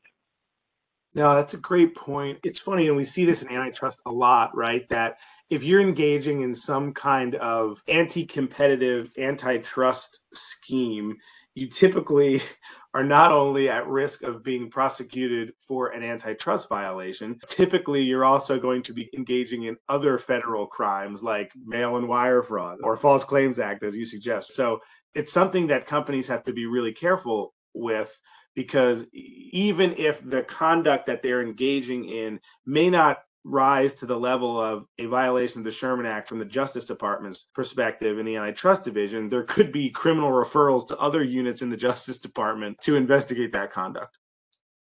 No, 1.14 1.34
that's 1.34 1.54
a 1.54 1.58
great 1.58 1.96
point. 1.96 2.38
It's 2.44 2.60
funny, 2.60 2.86
and 2.88 2.96
we 2.96 3.04
see 3.04 3.24
this 3.24 3.42
in 3.42 3.50
antitrust 3.50 4.02
a 4.06 4.12
lot, 4.12 4.54
right? 4.56 4.88
That 4.88 5.18
if 5.50 5.64
you're 5.64 5.80
engaging 5.80 6.42
in 6.42 6.54
some 6.54 6.92
kind 6.92 7.34
of 7.36 7.82
anti 7.88 8.26
competitive 8.26 9.10
antitrust 9.18 10.24
scheme, 10.34 11.16
you 11.54 11.66
typically 11.68 12.40
are 12.94 13.04
not 13.04 13.32
only 13.32 13.68
at 13.68 13.86
risk 13.86 14.22
of 14.22 14.42
being 14.44 14.70
prosecuted 14.70 15.52
for 15.58 15.88
an 15.88 16.02
antitrust 16.02 16.68
violation, 16.68 17.38
typically 17.48 18.02
you're 18.02 18.24
also 18.24 18.58
going 18.58 18.82
to 18.82 18.92
be 18.92 19.08
engaging 19.16 19.64
in 19.64 19.76
other 19.88 20.18
federal 20.18 20.66
crimes 20.66 21.22
like 21.22 21.50
mail 21.64 21.96
and 21.96 22.08
wire 22.08 22.42
fraud 22.42 22.78
or 22.82 22.96
False 22.96 23.24
Claims 23.24 23.58
Act, 23.58 23.82
as 23.82 23.96
you 23.96 24.04
suggest. 24.04 24.52
So 24.52 24.80
it's 25.14 25.32
something 25.32 25.66
that 25.68 25.86
companies 25.86 26.28
have 26.28 26.42
to 26.44 26.52
be 26.52 26.66
really 26.66 26.92
careful 26.92 27.54
with 27.74 28.18
because 28.58 29.06
even 29.12 29.94
if 29.96 30.20
the 30.28 30.42
conduct 30.42 31.06
that 31.06 31.22
they're 31.22 31.42
engaging 31.42 32.08
in 32.08 32.40
may 32.66 32.90
not 32.90 33.18
rise 33.44 33.94
to 33.94 34.04
the 34.04 34.18
level 34.18 34.60
of 34.60 34.84
a 34.98 35.06
violation 35.06 35.60
of 35.60 35.64
the 35.64 35.70
Sherman 35.70 36.06
Act 36.06 36.28
from 36.28 36.38
the 36.38 36.44
Justice 36.44 36.84
Department's 36.84 37.44
perspective 37.54 38.18
in 38.18 38.26
the 38.26 38.34
antitrust 38.34 38.82
division, 38.82 39.28
there 39.28 39.44
could 39.44 39.70
be 39.70 39.90
criminal 39.90 40.32
referrals 40.32 40.88
to 40.88 40.98
other 40.98 41.22
units 41.22 41.62
in 41.62 41.70
the 41.70 41.76
Justice 41.76 42.18
Department 42.18 42.76
to 42.80 42.96
investigate 42.96 43.52
that 43.52 43.70
conduct. 43.70 44.18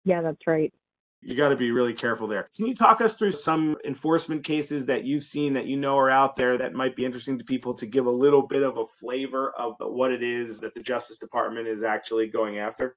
Yeah, 0.06 0.22
that's 0.22 0.46
right. 0.46 0.72
You 1.24 1.36
got 1.36 1.50
to 1.50 1.56
be 1.56 1.72
really 1.72 1.94
careful 1.94 2.28
there. 2.28 2.50
Can 2.56 2.68
you 2.68 2.76
talk 2.76 3.02
us 3.02 3.16
through 3.16 3.32
some 3.32 3.76
enforcement 3.86 4.44
cases 4.44 4.86
that 4.86 5.04
you've 5.04 5.24
seen 5.24 5.54
that 5.54 5.66
you 5.66 5.78
know 5.78 5.98
are 5.98 6.12
out 6.12 6.36
there 6.36 6.60
that 6.60 6.76
might 6.76 6.96
be 6.96 7.06
interesting 7.06 7.40
to 7.40 7.44
people 7.44 7.74
to 7.74 7.88
give 7.88 8.06
a 8.06 8.12
little 8.12 8.46
bit 8.46 8.62
of 8.62 8.78
a 8.78 8.86
flavor 8.86 9.52
of 9.58 9.74
what 9.80 10.12
it 10.12 10.22
is 10.22 10.60
that 10.60 10.76
the 10.76 10.84
Justice 10.84 11.18
Department 11.18 11.68
is 11.68 11.84
actually 11.84 12.28
going 12.28 12.60
after? 12.60 12.96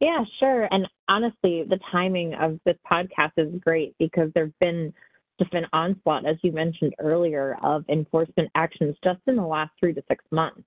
Yeah, 0.00 0.24
sure. 0.38 0.68
And 0.70 0.86
honestly, 1.08 1.64
the 1.68 1.80
timing 1.90 2.34
of 2.34 2.60
this 2.64 2.76
podcast 2.90 3.32
is 3.36 3.52
great 3.60 3.94
because 3.98 4.30
there've 4.34 4.58
been 4.60 4.92
just 5.40 5.52
an 5.54 5.66
onslaught, 5.72 6.26
as 6.26 6.36
you 6.42 6.52
mentioned 6.52 6.94
earlier, 6.98 7.56
of 7.62 7.84
enforcement 7.88 8.50
actions 8.54 8.96
just 9.02 9.20
in 9.26 9.36
the 9.36 9.46
last 9.46 9.70
three 9.80 9.92
to 9.94 10.02
six 10.08 10.24
months. 10.30 10.62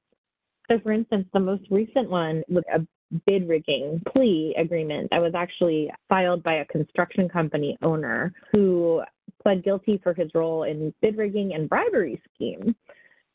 So, 0.70 0.80
for 0.80 0.92
instance, 0.92 1.28
the 1.34 1.40
most 1.40 1.64
recent 1.70 2.10
one 2.10 2.44
was 2.50 2.64
a 2.74 2.86
bid 3.26 3.48
rigging 3.48 4.02
plea 4.14 4.56
agreement 4.58 5.10
that 5.12 5.22
was 5.22 5.34
actually 5.36 5.92
filed 6.08 6.44
by 6.44 6.56
a 6.56 6.66
construction 6.66 7.28
company 7.28 7.78
owner 7.82 8.34
who 8.52 9.02
pled 9.44 9.64
guilty 9.64 10.00
for 10.04 10.14
his 10.14 10.30
role 10.34 10.64
in 10.64 10.94
bid 11.02 11.18
rigging 11.18 11.54
and 11.54 11.68
bribery 11.68 12.22
scheme 12.34 12.76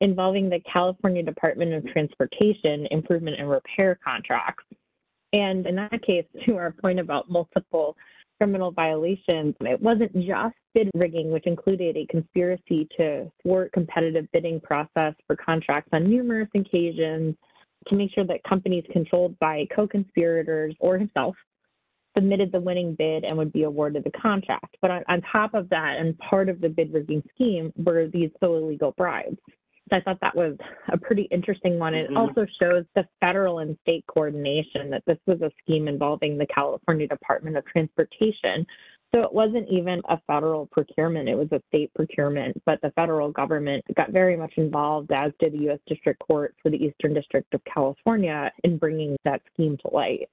involving 0.00 0.48
the 0.48 0.60
California 0.70 1.22
Department 1.22 1.72
of 1.72 1.86
Transportation 1.92 2.86
improvement 2.90 3.38
and 3.38 3.50
repair 3.50 3.98
contracts. 4.02 4.64
And 5.36 5.66
in 5.66 5.76
that 5.76 6.02
case, 6.02 6.24
to 6.46 6.56
our 6.56 6.72
point 6.72 6.98
about 6.98 7.30
multiple 7.30 7.96
criminal 8.38 8.70
violations, 8.70 9.54
it 9.60 9.80
wasn't 9.80 10.12
just 10.14 10.54
bid 10.74 10.90
rigging, 10.94 11.30
which 11.30 11.46
included 11.46 11.96
a 11.96 12.06
conspiracy 12.06 12.88
to 12.96 13.30
thwart 13.42 13.72
competitive 13.72 14.26
bidding 14.32 14.60
process 14.60 15.14
for 15.26 15.36
contracts 15.36 15.88
on 15.92 16.08
numerous 16.08 16.48
occasions 16.54 17.34
to 17.88 17.94
make 17.94 18.12
sure 18.12 18.24
that 18.24 18.42
companies 18.44 18.84
controlled 18.92 19.38
by 19.38 19.66
co-conspirators 19.74 20.74
or 20.80 20.98
himself 20.98 21.36
submitted 22.16 22.50
the 22.50 22.60
winning 22.60 22.94
bid 22.94 23.24
and 23.24 23.36
would 23.36 23.52
be 23.52 23.62
awarded 23.62 24.02
the 24.02 24.10
contract. 24.10 24.76
But 24.82 24.90
on, 24.90 25.04
on 25.08 25.22
top 25.30 25.54
of 25.54 25.68
that, 25.68 25.96
and 25.98 26.16
part 26.18 26.48
of 26.48 26.60
the 26.60 26.68
bid 26.68 26.92
rigging 26.92 27.22
scheme 27.34 27.72
were 27.76 28.08
these 28.08 28.30
so 28.40 28.56
illegal 28.56 28.94
bribes. 28.96 29.38
I 29.92 30.00
thought 30.00 30.18
that 30.20 30.34
was 30.34 30.56
a 30.88 30.98
pretty 30.98 31.22
interesting 31.30 31.78
one. 31.78 31.94
It 31.94 32.06
mm-hmm. 32.06 32.16
also 32.16 32.46
shows 32.60 32.84
the 32.94 33.06
federal 33.20 33.60
and 33.60 33.76
state 33.82 34.04
coordination 34.08 34.90
that 34.90 35.04
this 35.06 35.18
was 35.26 35.40
a 35.42 35.50
scheme 35.62 35.86
involving 35.86 36.38
the 36.38 36.46
California 36.46 37.06
Department 37.06 37.56
of 37.56 37.64
Transportation. 37.66 38.66
So 39.14 39.22
it 39.22 39.32
wasn't 39.32 39.68
even 39.70 40.02
a 40.08 40.18
federal 40.26 40.66
procurement, 40.66 41.28
it 41.28 41.36
was 41.36 41.48
a 41.52 41.62
state 41.68 41.94
procurement, 41.94 42.60
but 42.66 42.80
the 42.82 42.90
federal 42.96 43.30
government 43.30 43.84
got 43.94 44.10
very 44.10 44.36
much 44.36 44.54
involved, 44.56 45.12
as 45.12 45.32
did 45.38 45.52
the 45.52 45.58
U.S. 45.64 45.78
District 45.86 46.18
Court 46.18 46.54
for 46.60 46.70
the 46.70 46.76
Eastern 46.76 47.14
District 47.14 47.52
of 47.54 47.62
California, 47.64 48.50
in 48.64 48.78
bringing 48.78 49.16
that 49.24 49.42
scheme 49.54 49.78
to 49.78 49.94
light. 49.94 50.28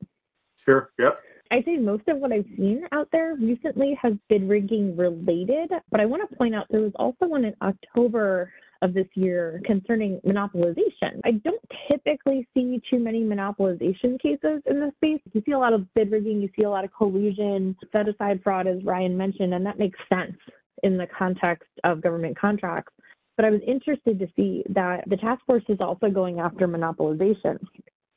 Sure, 0.66 0.90
yep. 0.98 1.20
I'd 1.52 1.66
say 1.66 1.78
most 1.78 2.08
of 2.08 2.18
what 2.18 2.32
I've 2.32 2.48
seen 2.58 2.88
out 2.92 3.10
there 3.12 3.36
recently 3.36 3.98
has 4.02 4.14
been 4.28 4.48
rigging 4.48 4.98
related, 4.98 5.70
but 5.92 6.02
I 6.02 6.06
want 6.06 6.28
to 6.28 6.36
point 6.36 6.56
out 6.56 6.66
there 6.72 6.82
was 6.82 6.94
also 6.96 7.28
one 7.28 7.46
in 7.46 7.54
October 7.62 8.52
of 8.84 8.94
this 8.94 9.08
year 9.16 9.62
concerning 9.66 10.20
monopolization. 10.26 11.22
I 11.24 11.32
don't 11.32 11.62
typically 11.90 12.48
see 12.54 12.82
too 12.90 13.00
many 13.00 13.24
monopolization 13.24 14.22
cases 14.22 14.62
in 14.70 14.82
this 14.82 14.92
space. 14.98 15.22
You 15.32 15.42
see 15.46 15.54
a 15.54 15.60
lot 15.60 15.74
of 15.74 15.92
bid 15.94 16.12
rigging, 16.12 16.42
you 16.42 16.50
see 16.56 16.64
a 16.64 16.70
lot 16.70 16.84
of 16.84 16.92
collusion, 16.96 17.76
set 17.92 18.10
aside 18.10 18.42
fraud, 18.44 18.68
as 18.68 18.84
Ryan 18.84 19.18
mentioned, 19.18 19.54
and 19.54 19.66
that 19.66 19.80
makes 19.80 19.98
sense 20.10 20.38
in 20.84 20.98
the 20.98 21.08
context 21.18 21.70
of 21.86 22.02
government 22.02 22.38
contracts. 22.38 22.94
But 23.38 23.46
I 23.46 23.50
was 23.50 23.62
interested 23.66 24.20
to 24.20 24.28
see 24.36 24.64
that 24.70 25.06
the 25.08 25.18
task 25.18 25.42
force 25.46 25.64
is 25.70 25.80
also 25.80 26.10
going 26.10 26.40
after 26.40 26.68
monopolization. 26.68 27.58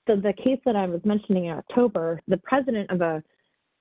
So 0.07 0.17
the 0.17 0.35
case 0.37 0.61
that 0.67 0.77
I 0.77 0.87
was 0.87 1.01
mentioning 1.05 1.47
in 1.47 1.53
October, 1.53 2.21
the 2.29 2.37
president 2.39 2.91
of 2.91 3.01
a 3.01 3.23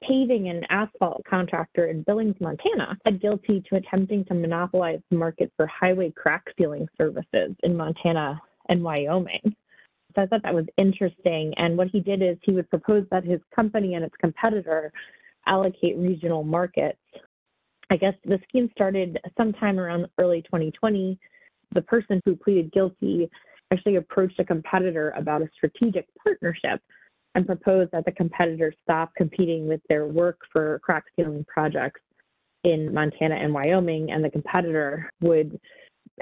paving 0.07 0.49
and 0.49 0.65
asphalt 0.69 1.23
contractor 1.29 1.87
in 1.87 2.03
Billings, 2.03 2.35
Montana, 2.39 2.97
pled 3.03 3.21
guilty 3.21 3.63
to 3.69 3.75
attempting 3.75 4.25
to 4.25 4.33
monopolize 4.33 4.99
the 5.09 5.17
market 5.17 5.51
for 5.55 5.67
highway 5.67 6.11
crack 6.11 6.43
sealing 6.57 6.87
services 6.97 7.55
in 7.63 7.75
Montana 7.75 8.41
and 8.69 8.83
Wyoming. 8.83 9.55
So 10.15 10.21
I 10.21 10.25
thought 10.27 10.43
that 10.43 10.53
was 10.53 10.65
interesting. 10.77 11.53
And 11.57 11.77
what 11.77 11.89
he 11.89 11.99
did 11.99 12.21
is 12.21 12.37
he 12.41 12.53
would 12.53 12.69
propose 12.69 13.05
that 13.11 13.25
his 13.25 13.39
company 13.53 13.95
and 13.95 14.03
its 14.03 14.15
competitor 14.19 14.91
allocate 15.47 15.97
regional 15.97 16.43
markets. 16.43 16.99
I 17.89 17.97
guess 17.97 18.13
the 18.23 18.39
scheme 18.47 18.69
started 18.71 19.19
sometime 19.37 19.79
around 19.79 20.07
early 20.17 20.41
2020. 20.43 21.19
The 21.73 21.81
person 21.81 22.21
who 22.25 22.35
pleaded 22.35 22.71
guilty 22.71 23.29
actually 23.71 23.97
approached 23.97 24.39
a 24.39 24.45
competitor 24.45 25.11
about 25.17 25.41
a 25.41 25.49
strategic 25.55 26.07
partnership 26.23 26.81
and 27.35 27.45
proposed 27.45 27.91
that 27.91 28.05
the 28.05 28.11
competitors 28.11 28.73
stop 28.83 29.13
competing 29.15 29.67
with 29.67 29.81
their 29.89 30.07
work 30.07 30.39
for 30.51 30.79
crack 30.83 31.03
sealing 31.15 31.45
projects 31.47 32.01
in 32.63 32.91
Montana 32.93 33.35
and 33.35 33.53
Wyoming, 33.53 34.11
and 34.11 34.23
the 34.23 34.29
competitor 34.29 35.11
would 35.21 35.59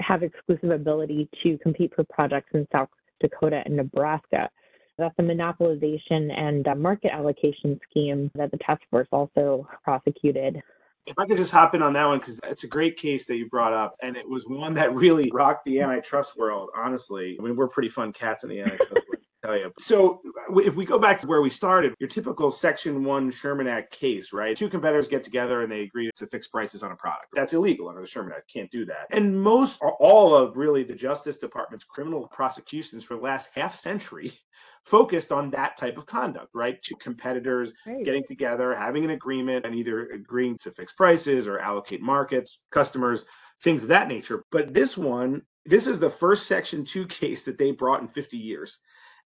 have 0.00 0.22
exclusive 0.22 0.70
ability 0.70 1.28
to 1.42 1.56
compete 1.58 1.92
for 1.94 2.04
projects 2.12 2.50
in 2.52 2.66
South 2.72 2.88
Dakota 3.20 3.62
and 3.64 3.76
Nebraska. 3.76 4.50
That's 4.98 5.14
a 5.18 5.22
monopolization 5.22 6.32
and 6.36 6.66
market 6.80 7.12
allocation 7.12 7.80
scheme 7.88 8.30
that 8.34 8.50
the 8.50 8.58
task 8.58 8.82
force 8.90 9.08
also 9.10 9.66
prosecuted. 9.82 10.60
If 11.06 11.18
I 11.18 11.26
could 11.26 11.36
just 11.36 11.52
hop 11.52 11.74
in 11.74 11.82
on 11.82 11.92
that 11.92 12.06
one, 12.06 12.18
because 12.18 12.40
it's 12.44 12.64
a 12.64 12.68
great 12.68 12.96
case 12.96 13.26
that 13.26 13.36
you 13.36 13.48
brought 13.48 13.72
up, 13.72 13.94
and 14.02 14.16
it 14.16 14.26
was 14.28 14.46
one 14.46 14.72
that 14.74 14.94
really 14.94 15.30
rocked 15.32 15.64
the 15.66 15.80
antitrust 15.80 16.38
world, 16.38 16.70
honestly. 16.74 17.36
I 17.38 17.42
mean, 17.42 17.56
we're 17.56 17.68
pretty 17.68 17.90
fun 17.90 18.12
cats 18.12 18.42
in 18.42 18.50
the 18.50 18.60
antitrust 18.60 19.03
Oh, 19.44 19.48
tell 19.48 19.58
you. 19.58 19.72
So 19.78 20.20
if 20.56 20.74
we 20.74 20.84
go 20.84 20.98
back 20.98 21.18
to 21.18 21.26
where 21.26 21.42
we 21.42 21.50
started, 21.50 21.94
your 21.98 22.08
typical 22.08 22.50
Section 22.50 23.04
1 23.04 23.30
Sherman 23.30 23.66
Act 23.66 23.92
case, 23.92 24.32
right? 24.32 24.56
Two 24.56 24.68
competitors 24.68 25.08
get 25.08 25.22
together 25.22 25.62
and 25.62 25.70
they 25.70 25.82
agree 25.82 26.10
to 26.16 26.26
fix 26.26 26.48
prices 26.48 26.82
on 26.82 26.92
a 26.92 26.96
product. 26.96 27.28
That's 27.34 27.52
illegal 27.52 27.88
under 27.88 28.00
the 28.00 28.06
Sherman 28.06 28.32
Act. 28.36 28.50
Can't 28.52 28.70
do 28.70 28.84
that. 28.86 29.06
And 29.10 29.40
most 29.40 29.80
all 29.82 30.34
of 30.34 30.56
really 30.56 30.82
the 30.82 30.94
Justice 30.94 31.38
Department's 31.38 31.84
criminal 31.84 32.28
prosecutions 32.28 33.04
for 33.04 33.16
the 33.16 33.22
last 33.22 33.50
half 33.54 33.74
century 33.74 34.32
focused 34.84 35.32
on 35.32 35.50
that 35.50 35.76
type 35.76 35.96
of 35.96 36.06
conduct, 36.06 36.48
right? 36.54 36.80
Two 36.82 36.96
competitors 36.96 37.72
right. 37.86 38.04
getting 38.04 38.24
together, 38.26 38.74
having 38.74 39.04
an 39.04 39.10
agreement, 39.10 39.64
and 39.64 39.74
either 39.74 40.08
agreeing 40.10 40.58
to 40.58 40.70
fix 40.70 40.92
prices 40.92 41.48
or 41.48 41.58
allocate 41.58 42.02
markets, 42.02 42.62
customers, 42.70 43.24
things 43.62 43.82
of 43.82 43.88
that 43.88 44.08
nature. 44.08 44.44
But 44.50 44.74
this 44.74 44.98
one, 44.98 45.42
this 45.64 45.86
is 45.86 45.98
the 45.98 46.10
first 46.10 46.46
Section 46.46 46.84
2 46.84 47.06
case 47.08 47.44
that 47.44 47.58
they 47.58 47.72
brought 47.72 48.00
in 48.00 48.08
50 48.08 48.36
years. 48.36 48.80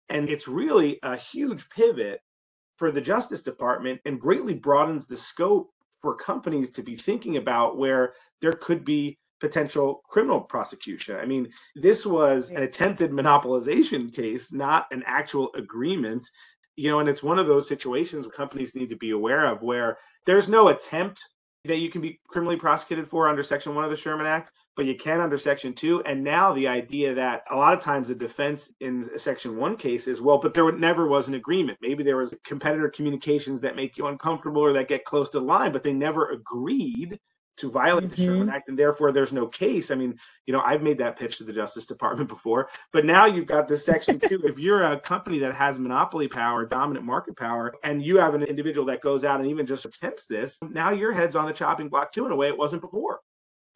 And 0.09 0.29
it's 0.29 0.47
really 0.47 0.99
a 1.03 1.15
huge 1.15 1.69
pivot 1.69 2.21
for 2.77 2.91
the 2.91 3.01
Justice 3.01 3.41
Department 3.41 3.99
and 4.05 4.19
greatly 4.19 4.53
broadens 4.53 5.07
the 5.07 5.17
scope 5.17 5.71
for 6.01 6.15
companies 6.15 6.71
to 6.71 6.83
be 6.83 6.95
thinking 6.95 7.37
about 7.37 7.77
where 7.77 8.13
there 8.39 8.53
could 8.53 8.85
be 8.85 9.17
potential 9.39 10.01
criminal 10.07 10.41
prosecution. 10.41 11.17
I 11.17 11.25
mean, 11.25 11.51
this 11.75 12.05
was 12.05 12.51
an 12.51 12.63
attempted 12.63 13.11
monopolization 13.11 14.13
case, 14.13 14.53
not 14.53 14.87
an 14.91 15.03
actual 15.05 15.49
agreement. 15.55 16.27
You 16.75 16.91
know, 16.91 16.99
and 16.99 17.09
it's 17.09 17.23
one 17.23 17.39
of 17.39 17.47
those 17.47 17.67
situations 17.67 18.27
companies 18.27 18.75
need 18.75 18.89
to 18.89 18.95
be 18.95 19.11
aware 19.11 19.45
of 19.45 19.61
where 19.61 19.97
there's 20.25 20.49
no 20.49 20.67
attempt 20.69 21.23
that 21.67 21.77
you 21.77 21.89
can 21.89 22.01
be 22.01 22.19
criminally 22.27 22.55
prosecuted 22.55 23.07
for 23.07 23.27
under 23.27 23.43
Section 23.43 23.75
1 23.75 23.83
of 23.83 23.89
the 23.89 23.95
Sherman 23.95 24.25
Act, 24.25 24.51
but 24.75 24.85
you 24.85 24.95
can 24.95 25.21
under 25.21 25.37
Section 25.37 25.73
2. 25.73 26.03
And 26.03 26.23
now 26.23 26.53
the 26.53 26.67
idea 26.67 27.13
that 27.15 27.43
a 27.51 27.55
lot 27.55 27.73
of 27.73 27.81
times 27.81 28.07
the 28.07 28.15
defense 28.15 28.73
in 28.79 29.09
Section 29.17 29.57
1 29.57 29.77
case 29.77 30.07
is, 30.07 30.21
well, 30.21 30.37
but 30.37 30.53
there 30.53 30.71
never 30.71 31.07
was 31.07 31.27
an 31.27 31.35
agreement. 31.35 31.77
Maybe 31.81 32.03
there 32.03 32.17
was 32.17 32.33
competitor 32.43 32.89
communications 32.89 33.61
that 33.61 33.75
make 33.75 33.97
you 33.97 34.07
uncomfortable 34.07 34.61
or 34.61 34.73
that 34.73 34.87
get 34.87 35.05
close 35.05 35.29
to 35.29 35.39
the 35.39 35.45
line, 35.45 35.71
but 35.71 35.83
they 35.83 35.93
never 35.93 36.29
agreed 36.29 37.19
to 37.57 37.69
violate 37.69 38.05
mm-hmm. 38.05 38.15
the 38.15 38.25
Sherman 38.25 38.49
Act, 38.49 38.69
and 38.69 38.77
therefore 38.77 39.11
there's 39.11 39.33
no 39.33 39.47
case. 39.47 39.91
I 39.91 39.95
mean, 39.95 40.15
you 40.45 40.53
know, 40.53 40.61
I've 40.61 40.81
made 40.81 40.97
that 40.99 41.17
pitch 41.17 41.37
to 41.37 41.43
the 41.43 41.53
Justice 41.53 41.85
Department 41.85 42.29
before, 42.35 42.69
but 42.93 43.05
now 43.05 43.25
you've 43.25 43.45
got 43.45 43.67
this 43.67 43.85
section 43.85 44.19
two. 44.27 44.41
if 44.43 44.57
you're 44.57 44.83
a 44.83 44.99
company 44.99 45.39
that 45.39 45.53
has 45.53 45.79
monopoly 45.79 46.27
power, 46.27 46.65
dominant 46.65 47.05
market 47.05 47.35
power, 47.35 47.73
and 47.83 48.03
you 48.03 48.17
have 48.17 48.35
an 48.35 48.43
individual 48.43 48.85
that 48.87 49.01
goes 49.01 49.25
out 49.25 49.39
and 49.39 49.49
even 49.49 49.65
just 49.65 49.85
attempts 49.85 50.27
this, 50.27 50.57
now 50.69 50.91
your 50.91 51.11
head's 51.11 51.35
on 51.35 51.45
the 51.45 51.53
chopping 51.53 51.89
block 51.89 52.11
too 52.11 52.25
in 52.25 52.31
a 52.31 52.35
way 52.35 52.47
it 52.47 52.57
wasn't 52.57 52.81
before. 52.81 53.19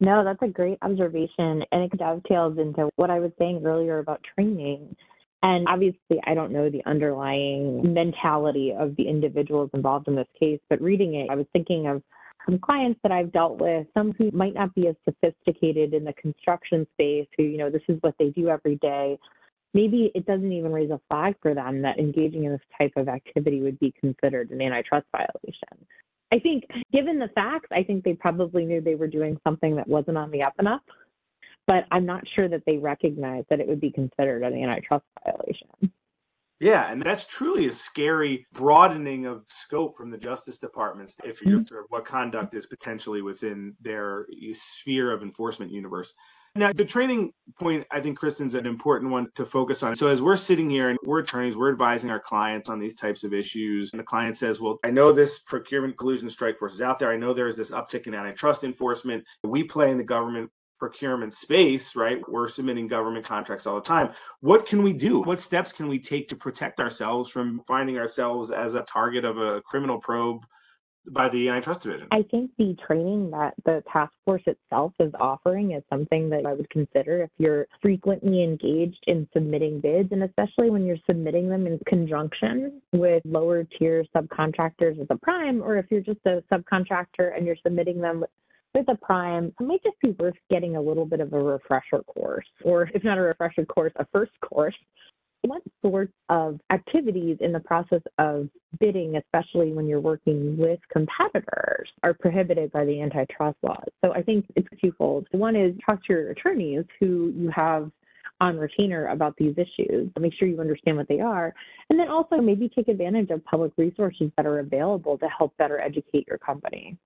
No, 0.00 0.24
that's 0.24 0.42
a 0.42 0.48
great 0.48 0.78
observation, 0.82 1.64
and 1.70 1.84
it 1.84 1.96
dovetails 1.96 2.58
into 2.58 2.90
what 2.96 3.10
I 3.10 3.20
was 3.20 3.30
saying 3.38 3.62
earlier 3.64 3.98
about 3.98 4.20
training. 4.34 4.96
And 5.44 5.66
obviously, 5.68 6.20
I 6.24 6.34
don't 6.34 6.52
know 6.52 6.70
the 6.70 6.84
underlying 6.86 7.92
mentality 7.92 8.72
of 8.76 8.96
the 8.96 9.08
individuals 9.08 9.70
involved 9.74 10.08
in 10.08 10.14
this 10.14 10.28
case, 10.40 10.60
but 10.70 10.80
reading 10.80 11.14
it, 11.14 11.30
I 11.30 11.34
was 11.34 11.46
thinking 11.52 11.88
of 11.88 12.02
some 12.46 12.58
clients 12.58 13.00
that 13.02 13.12
I've 13.12 13.32
dealt 13.32 13.58
with, 13.58 13.86
some 13.94 14.12
who 14.18 14.30
might 14.32 14.54
not 14.54 14.74
be 14.74 14.88
as 14.88 14.96
sophisticated 15.04 15.94
in 15.94 16.04
the 16.04 16.12
construction 16.14 16.86
space, 16.94 17.26
who, 17.36 17.44
you 17.44 17.58
know, 17.58 17.70
this 17.70 17.82
is 17.88 17.98
what 18.00 18.14
they 18.18 18.30
do 18.30 18.48
every 18.48 18.76
day. 18.76 19.18
Maybe 19.74 20.10
it 20.14 20.26
doesn't 20.26 20.52
even 20.52 20.72
raise 20.72 20.90
a 20.90 21.00
flag 21.08 21.34
for 21.40 21.54
them 21.54 21.82
that 21.82 21.98
engaging 21.98 22.44
in 22.44 22.52
this 22.52 22.60
type 22.76 22.92
of 22.96 23.08
activity 23.08 23.62
would 23.62 23.78
be 23.78 23.94
considered 23.98 24.50
an 24.50 24.60
antitrust 24.60 25.06
violation. 25.12 25.86
I 26.32 26.38
think, 26.38 26.64
given 26.92 27.18
the 27.18 27.28
facts, 27.34 27.68
I 27.70 27.82
think 27.82 28.04
they 28.04 28.14
probably 28.14 28.64
knew 28.64 28.80
they 28.80 28.94
were 28.94 29.06
doing 29.06 29.38
something 29.44 29.76
that 29.76 29.86
wasn't 29.86 30.18
on 30.18 30.30
the 30.30 30.42
up 30.42 30.54
and 30.58 30.68
up, 30.68 30.82
but 31.66 31.84
I'm 31.90 32.06
not 32.06 32.24
sure 32.34 32.48
that 32.48 32.62
they 32.66 32.76
recognized 32.76 33.46
that 33.50 33.60
it 33.60 33.68
would 33.68 33.80
be 33.80 33.90
considered 33.90 34.42
an 34.42 34.54
antitrust 34.54 35.04
violation. 35.24 35.92
Yeah, 36.62 36.92
and 36.92 37.02
that's 37.02 37.26
truly 37.26 37.66
a 37.66 37.72
scary 37.72 38.46
broadening 38.52 39.26
of 39.26 39.42
scope 39.48 39.96
from 39.96 40.12
the 40.12 40.16
Justice 40.16 40.60
Department's 40.60 41.16
if 41.24 41.42
you're 41.42 41.58
mm-hmm. 41.58 41.76
what 41.88 42.04
conduct 42.04 42.54
is 42.54 42.66
potentially 42.66 43.20
within 43.20 43.74
their 43.80 44.28
sphere 44.52 45.10
of 45.10 45.22
enforcement 45.22 45.72
universe. 45.72 46.12
Now, 46.54 46.72
the 46.72 46.84
training 46.84 47.32
point, 47.58 47.84
I 47.90 47.98
think, 47.98 48.16
Kristen's 48.16 48.54
an 48.54 48.66
important 48.66 49.10
one 49.10 49.26
to 49.34 49.44
focus 49.44 49.82
on. 49.82 49.96
So, 49.96 50.06
as 50.06 50.22
we're 50.22 50.36
sitting 50.36 50.70
here 50.70 50.90
and 50.90 50.98
we're 51.02 51.18
attorneys, 51.18 51.56
we're 51.56 51.72
advising 51.72 52.10
our 52.10 52.20
clients 52.20 52.68
on 52.68 52.78
these 52.78 52.94
types 52.94 53.24
of 53.24 53.34
issues. 53.34 53.90
And 53.92 53.98
the 53.98 54.04
client 54.04 54.36
says, 54.36 54.60
Well, 54.60 54.78
I 54.84 54.90
know 54.90 55.10
this 55.12 55.40
procurement 55.40 55.98
collusion 55.98 56.30
strike 56.30 56.60
force 56.60 56.74
is 56.74 56.80
out 56.80 57.00
there. 57.00 57.10
I 57.10 57.16
know 57.16 57.34
there 57.34 57.48
is 57.48 57.56
this 57.56 57.72
uptick 57.72 58.06
in 58.06 58.14
antitrust 58.14 58.62
enforcement. 58.62 59.24
We 59.42 59.64
play 59.64 59.90
in 59.90 59.98
the 59.98 60.04
government 60.04 60.48
procurement 60.82 61.32
space, 61.32 61.94
right? 61.94 62.18
We're 62.28 62.48
submitting 62.48 62.88
government 62.88 63.24
contracts 63.24 63.68
all 63.68 63.76
the 63.76 63.82
time. 63.82 64.10
What 64.40 64.66
can 64.66 64.82
we 64.82 64.92
do? 64.92 65.20
What 65.20 65.40
steps 65.40 65.72
can 65.72 65.86
we 65.86 66.00
take 66.00 66.26
to 66.30 66.34
protect 66.34 66.80
ourselves 66.80 67.30
from 67.30 67.60
finding 67.60 67.98
ourselves 67.98 68.50
as 68.50 68.74
a 68.74 68.82
target 68.82 69.24
of 69.24 69.38
a 69.38 69.60
criminal 69.60 70.00
probe 70.00 70.44
by 71.12 71.28
the 71.28 71.48
antitrust 71.48 71.82
division? 71.82 72.08
I 72.10 72.22
think 72.32 72.50
the 72.58 72.74
training 72.84 73.30
that 73.30 73.54
the 73.64 73.84
task 73.92 74.12
force 74.24 74.42
itself 74.46 74.92
is 74.98 75.12
offering 75.20 75.70
is 75.70 75.84
something 75.88 76.28
that 76.30 76.46
I 76.46 76.52
would 76.52 76.68
consider 76.70 77.22
if 77.22 77.30
you're 77.38 77.68
frequently 77.80 78.42
engaged 78.42 79.04
in 79.06 79.28
submitting 79.32 79.80
bids, 79.80 80.08
and 80.10 80.24
especially 80.24 80.68
when 80.70 80.84
you're 80.84 81.04
submitting 81.06 81.48
them 81.48 81.68
in 81.68 81.78
conjunction 81.86 82.82
with 82.92 83.22
lower 83.24 83.62
tier 83.78 84.04
subcontractors 84.16 85.00
as 85.00 85.06
a 85.10 85.16
prime, 85.16 85.62
or 85.62 85.76
if 85.76 85.86
you're 85.92 86.00
just 86.00 86.26
a 86.26 86.42
subcontractor 86.52 87.36
and 87.36 87.46
you're 87.46 87.62
submitting 87.62 88.00
them 88.00 88.24
with 88.74 88.88
a 88.88 88.96
prime, 88.96 89.52
it 89.60 89.64
might 89.64 89.82
just 89.82 90.00
be 90.00 90.10
worth 90.18 90.34
getting 90.50 90.76
a 90.76 90.80
little 90.80 91.06
bit 91.06 91.20
of 91.20 91.32
a 91.32 91.38
refresher 91.38 92.02
course, 92.06 92.46
or 92.64 92.90
if 92.94 93.04
not 93.04 93.18
a 93.18 93.20
refresher 93.20 93.64
course, 93.64 93.92
a 93.96 94.06
first 94.12 94.32
course 94.40 94.74
what 95.42 95.62
sorts 95.84 96.12
of 96.28 96.60
activities 96.70 97.36
in 97.40 97.52
the 97.52 97.60
process 97.60 98.02
of 98.18 98.48
bidding, 98.78 99.16
especially 99.16 99.72
when 99.72 99.86
you're 99.86 100.00
working 100.00 100.56
with 100.56 100.78
competitors, 100.92 101.88
are 102.02 102.14
prohibited 102.14 102.70
by 102.72 102.84
the 102.84 103.00
antitrust 103.00 103.58
laws? 103.62 103.88
So 104.04 104.12
I 104.12 104.22
think 104.22 104.46
it's 104.56 104.68
twofold. 104.80 105.26
One 105.32 105.56
is 105.56 105.74
talk 105.84 105.98
to 106.06 106.12
your 106.12 106.30
attorneys 106.30 106.84
who 107.00 107.32
you 107.36 107.50
have 107.54 107.90
on 108.40 108.56
retainer 108.56 109.08
about 109.08 109.36
these 109.36 109.54
issues. 109.56 110.10
Make 110.18 110.32
sure 110.34 110.48
you 110.48 110.60
understand 110.60 110.96
what 110.96 111.08
they 111.08 111.20
are. 111.20 111.54
And 111.90 111.98
then 111.98 112.08
also 112.08 112.36
maybe 112.36 112.68
take 112.68 112.88
advantage 112.88 113.30
of 113.30 113.44
public 113.44 113.72
resources 113.76 114.30
that 114.36 114.46
are 114.46 114.60
available 114.60 115.18
to 115.18 115.26
help 115.26 115.56
better 115.58 115.80
educate 115.80 116.26
your 116.26 116.38
company. 116.38 116.96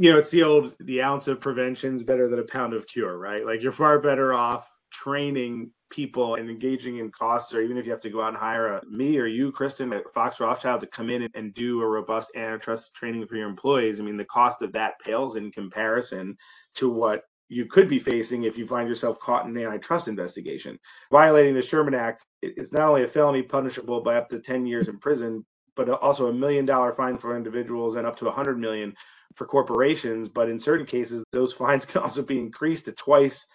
You 0.00 0.10
know, 0.10 0.18
it's 0.18 0.30
the 0.30 0.44
old 0.44 0.72
the 0.80 1.02
ounce 1.02 1.28
of 1.28 1.40
prevention 1.40 1.94
is 1.94 2.02
better 2.02 2.26
than 2.26 2.38
a 2.38 2.44
pound 2.44 2.72
of 2.72 2.86
cure, 2.86 3.18
right? 3.18 3.44
Like 3.44 3.60
you're 3.60 3.70
far 3.70 3.98
better 3.98 4.32
off 4.32 4.66
training 4.90 5.72
people 5.90 6.36
and 6.36 6.48
engaging 6.48 6.96
in 6.96 7.10
costs, 7.10 7.52
or 7.52 7.60
even 7.60 7.76
if 7.76 7.84
you 7.84 7.92
have 7.92 8.00
to 8.00 8.08
go 8.08 8.22
out 8.22 8.28
and 8.28 8.36
hire 8.38 8.68
a, 8.68 8.86
me 8.86 9.18
or 9.18 9.26
you, 9.26 9.52
Kristen, 9.52 9.92
at 9.92 10.10
Fox 10.14 10.40
Rothschild 10.40 10.80
to 10.80 10.86
come 10.86 11.10
in 11.10 11.24
and, 11.24 11.34
and 11.34 11.52
do 11.52 11.82
a 11.82 11.86
robust 11.86 12.34
antitrust 12.34 12.94
training 12.94 13.26
for 13.26 13.36
your 13.36 13.46
employees, 13.46 14.00
I 14.00 14.04
mean, 14.04 14.16
the 14.16 14.24
cost 14.24 14.62
of 14.62 14.72
that 14.72 14.94
pales 15.04 15.36
in 15.36 15.50
comparison 15.50 16.34
to 16.76 16.88
what 16.88 17.24
you 17.50 17.66
could 17.66 17.86
be 17.86 17.98
facing 17.98 18.44
if 18.44 18.56
you 18.56 18.66
find 18.66 18.88
yourself 18.88 19.18
caught 19.18 19.44
in 19.44 19.54
an 19.54 19.66
antitrust 19.66 20.08
investigation. 20.08 20.78
Violating 21.12 21.52
the 21.52 21.60
Sherman 21.60 21.94
Act 21.94 22.24
is 22.40 22.72
not 22.72 22.88
only 22.88 23.02
a 23.02 23.06
felony 23.06 23.42
punishable 23.42 24.00
by 24.00 24.16
up 24.16 24.30
to 24.30 24.40
10 24.40 24.64
years 24.64 24.88
in 24.88 24.98
prison, 24.98 25.44
but 25.80 25.88
uh, 25.88 25.94
also 25.94 26.28
a 26.28 26.32
million 26.32 26.66
dollar 26.66 26.92
fine 26.92 27.16
for 27.16 27.34
individuals 27.34 27.96
and 27.96 28.06
up 28.06 28.14
to 28.14 28.26
100 28.26 28.58
million 28.58 28.92
for 29.34 29.46
corporations. 29.46 30.28
But 30.28 30.50
in 30.50 30.58
certain 30.58 30.84
cases, 30.84 31.24
those 31.32 31.52
fines 31.60 31.86
can 31.86 32.02
also 32.02 32.22
be 32.22 32.38
increased 32.38 32.84
to 32.84 32.92
twice 32.92 33.46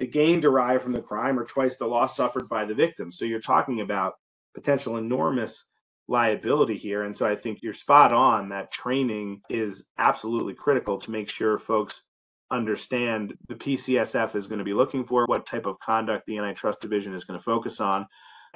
the 0.00 0.06
gain 0.08 0.40
derived 0.40 0.82
from 0.82 0.90
the 0.90 1.00
crime 1.00 1.38
or 1.38 1.44
twice 1.44 1.76
the 1.76 1.86
loss 1.86 2.16
suffered 2.16 2.48
by 2.48 2.64
the 2.64 2.74
victim. 2.74 3.12
So 3.12 3.24
you're 3.24 3.40
talking 3.40 3.82
about 3.82 4.14
potential 4.52 4.96
enormous 4.96 5.64
liability 6.08 6.76
here. 6.76 7.04
And 7.04 7.16
so 7.16 7.24
I 7.24 7.36
think 7.36 7.60
you're 7.62 7.72
spot 7.72 8.12
on 8.12 8.48
that 8.48 8.72
training 8.72 9.42
is 9.48 9.86
absolutely 9.96 10.54
critical 10.54 10.98
to 10.98 11.10
make 11.12 11.30
sure 11.30 11.56
folks 11.56 12.02
understand 12.50 13.34
the 13.46 13.54
PCSF 13.54 14.34
is 14.34 14.48
going 14.48 14.58
to 14.58 14.64
be 14.64 14.74
looking 14.74 15.04
for, 15.04 15.24
what 15.26 15.46
type 15.46 15.66
of 15.66 15.78
conduct 15.78 16.26
the 16.26 16.38
antitrust 16.38 16.80
division 16.80 17.14
is 17.14 17.22
going 17.22 17.38
to 17.38 17.44
focus 17.44 17.80
on. 17.80 18.06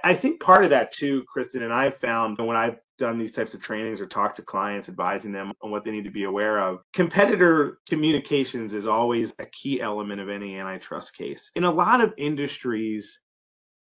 I 0.05 0.15
think 0.15 0.39
part 0.39 0.65
of 0.65 0.71
that 0.71 0.93
too, 0.93 1.25
Kristen, 1.27 1.63
and 1.63 1.73
I've 1.73 1.95
found 1.95 2.37
when 2.39 2.59
I've 2.59 2.77
done 2.99 3.19
these 3.19 3.33
types 3.33 3.55
of 3.55 3.63
trainings 3.63 4.03
or 4.03 4.07
talked 4.07 4.37
to 4.37 4.43
clients, 4.43 4.91
advising 4.91 5.33
them 5.33 5.53
on 5.63 5.71
what 5.71 5.83
they 5.83 5.91
need 5.91 6.05
to 6.05 6.11
be 6.11 6.25
aware 6.25 6.59
of, 6.61 6.81
competitor 6.93 7.79
communications 7.89 8.75
is 8.75 8.87
always 8.87 9.33
a 9.39 9.47
key 9.47 9.81
element 9.81 10.21
of 10.21 10.29
any 10.29 10.59
antitrust 10.59 11.17
case. 11.17 11.51
In 11.57 11.65
a 11.65 11.71
lot 11.71 12.03
of 12.03 12.13
industries, 12.19 13.23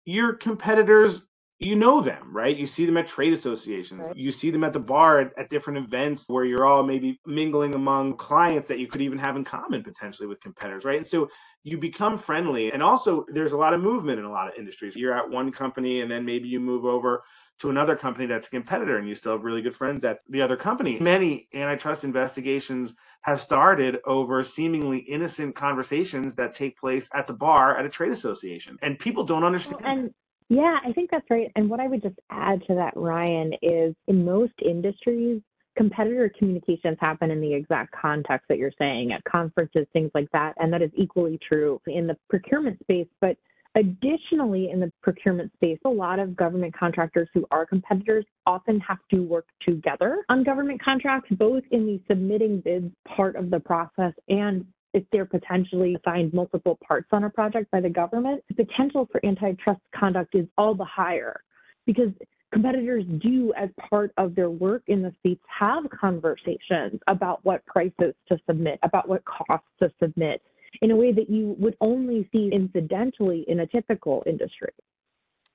your 0.05 0.35
competitors 0.35 1.22
you 1.64 1.77
know 1.77 2.00
them, 2.00 2.29
right? 2.31 2.57
You 2.57 2.66
see 2.66 2.85
them 2.87 2.96
at 2.96 3.07
trade 3.07 3.33
associations. 3.33 4.07
Right. 4.07 4.16
You 4.16 4.31
see 4.31 4.50
them 4.50 4.64
at 4.64 4.72
the 4.72 4.81
bar 4.81 5.20
at, 5.20 5.38
at, 5.38 5.50
different 5.50 5.79
events 5.79 6.29
where 6.29 6.44
you're 6.44 6.66
all 6.66 6.83
maybe 6.83 7.20
mingling 7.27 7.74
among 7.74 8.16
clients 8.16 8.68
that 8.68 8.79
you 8.79 8.87
could 8.87 9.00
even 9.00 9.18
have 9.18 9.37
in 9.37 9.44
common 9.44 9.83
potentially 9.83 10.27
with 10.27 10.40
competitors, 10.40 10.85
right? 10.85 10.98
And 10.98 11.07
so 11.07 11.29
you 11.62 11.79
become 11.79 12.18
friendly. 12.18 12.72
And 12.72 12.83
also, 12.83 13.24
there's 13.29 13.53
a 13.53 13.57
lot 13.57 13.72
of 13.72 13.81
movement 13.81 14.18
in 14.18 14.24
a 14.24 14.31
lot 14.31 14.48
of 14.48 14.55
industries. 14.59 14.96
You're 14.96 15.14
at 15.14 15.29
one 15.29 15.53
company 15.53 16.00
and 16.00 16.11
then 16.11 16.24
maybe 16.24 16.48
you 16.48 16.61
move 16.61 16.85
over 16.85 17.22
to 17.61 17.70
another 17.70 17.94
company 17.94 18.27
that's 18.27 18.48
a 18.48 18.50
competitor 18.50 18.98
and 18.98 19.09
you 19.09 19.14
still 19.14 19.33
have 19.33 19.44
really 19.44 19.62
good 19.62 19.74
friends 19.74 20.05
at 20.05 20.18
the 20.29 20.42
other 20.42 20.57
company. 20.57 20.98
Many 20.98 21.46
antitrust 21.55 22.03
investigations 22.05 22.94
have 23.22 23.40
started 23.40 23.98
over 24.05 24.42
seemingly 24.42 24.98
innocent 24.98 25.55
conversations 25.55 26.35
that 26.35 26.53
take 26.53 26.77
place 26.77 27.09
at 27.14 27.27
the 27.27 27.33
bar 27.33 27.79
at 27.79 27.87
a 27.87 27.88
trade 27.88 28.11
association. 28.11 28.77
And 28.83 28.98
people 28.98 29.24
don't 29.24 29.44
understand. 29.44 29.83
Well, 29.83 29.92
and- 29.92 30.14
yeah, 30.48 30.78
I 30.85 30.92
think 30.92 31.11
that's 31.11 31.28
right. 31.30 31.50
And 31.57 31.68
what 31.68 31.80
I 31.80 31.88
would 31.88 32.02
just 32.02 32.18
add 32.30 32.62
to 32.66 32.74
that, 32.74 32.92
Ryan, 32.96 33.54
is 33.62 33.94
in 34.09 34.24
most 34.24 34.52
industries, 34.64 35.40
competitor 35.76 36.30
communications 36.38 36.98
happen 37.00 37.30
in 37.30 37.40
the 37.40 37.52
exact 37.52 37.94
context 38.00 38.46
that 38.48 38.59
you're 38.59 38.72
saying 38.78 39.12
at 39.12 39.24
conferences, 39.24 39.87
things 39.92 40.11
like 40.14 40.30
that. 40.33 40.54
And 40.59 40.72
that 40.72 40.83
is 40.83 40.90
equally 40.94 41.38
true 41.46 41.80
in 41.87 42.07
the 42.07 42.16
procurement 42.28 42.78
space. 42.80 43.09
But 43.20 43.37
additionally, 43.74 44.70
in 44.70 44.80
the 44.80 44.92
procurement 45.02 45.52
space, 45.54 45.78
a 45.85 45.90
lot 45.90 46.18
of 46.18 46.37
government 46.37 46.76
contractors 46.78 47.28
who 47.35 47.46
are 47.50 47.66
competitors 47.66 48.24
often 48.46 48.78
have 48.80 48.98
to 49.11 49.20
work 49.20 49.46
together 49.66 50.24
on 50.28 50.44
government 50.44 50.83
contracts, 50.83 51.28
both 51.33 51.64
in 51.70 51.87
the 51.87 52.00
submitting 52.09 52.61
bids 52.61 52.92
part 53.09 53.35
of 53.35 53.50
the 53.50 53.61
process 53.61 54.12
and 54.28 54.64
if 54.94 55.04
they're 55.12 55.26
potentially 55.26 55.96
assigned 55.96 56.33
multiple 56.33 56.78
parts 56.87 57.09
on 57.12 57.24
a 57.24 57.30
project 57.30 57.70
by 57.72 57.80
the 57.80 57.90
government, 57.90 58.42
the 58.48 58.64
potential 58.64 59.09
for 59.11 59.24
antitrust 59.26 59.80
conduct 59.94 60.35
is 60.35 60.46
all 60.57 60.74
the 60.74 60.85
higher 60.85 61.42
because 61.85 62.11
competitors 62.52 63.04
do, 63.18 63.52
as 63.57 63.68
part 63.90 64.12
of 64.16 64.35
their 64.37 64.48
work 64.48 64.83
in 64.87 65.02
the 65.02 65.12
states, 65.18 65.42
have 65.46 65.85
conversations 65.90 67.00
about 67.09 67.44
what 67.44 67.66
prices 67.66 68.14
to 68.28 68.38
submit, 68.46 68.78
about 68.85 69.09
what 69.09 69.22
costs 69.24 69.66
to 69.83 69.90
submit 70.00 70.40
in 70.80 70.92
a 70.92 70.96
way 70.96 71.12
that 71.12 71.28
you 71.28 71.57
would 71.59 71.76
only 71.80 72.28
see 72.33 72.50
incidentally 72.52 73.44
in 73.48 73.61
a 73.61 73.66
typical 73.66 74.22
industry. 74.26 74.70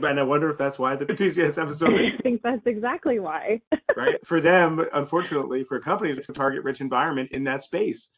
And 0.02 0.19
I 0.19 0.23
wonder 0.23 0.49
if 0.49 0.58
that's 0.58 0.78
why 0.78 0.95
the 0.95 1.06
PCS 1.06 1.62
episode. 1.62 1.93
I 1.99 2.12
think 2.12 2.41
that's 2.41 2.65
exactly 2.65 3.19
why. 3.19 3.62
right. 3.95 4.15
For 4.25 4.41
them, 4.41 4.86
unfortunately, 4.93 5.63
for 5.63 5.80
companies, 5.80 6.17
it's 6.17 6.30
a 6.30 6.34
target 6.34 6.63
rich 6.63 6.82
environment 6.82 7.32
in 7.32 7.45
that 7.45 7.63
space 7.63 8.10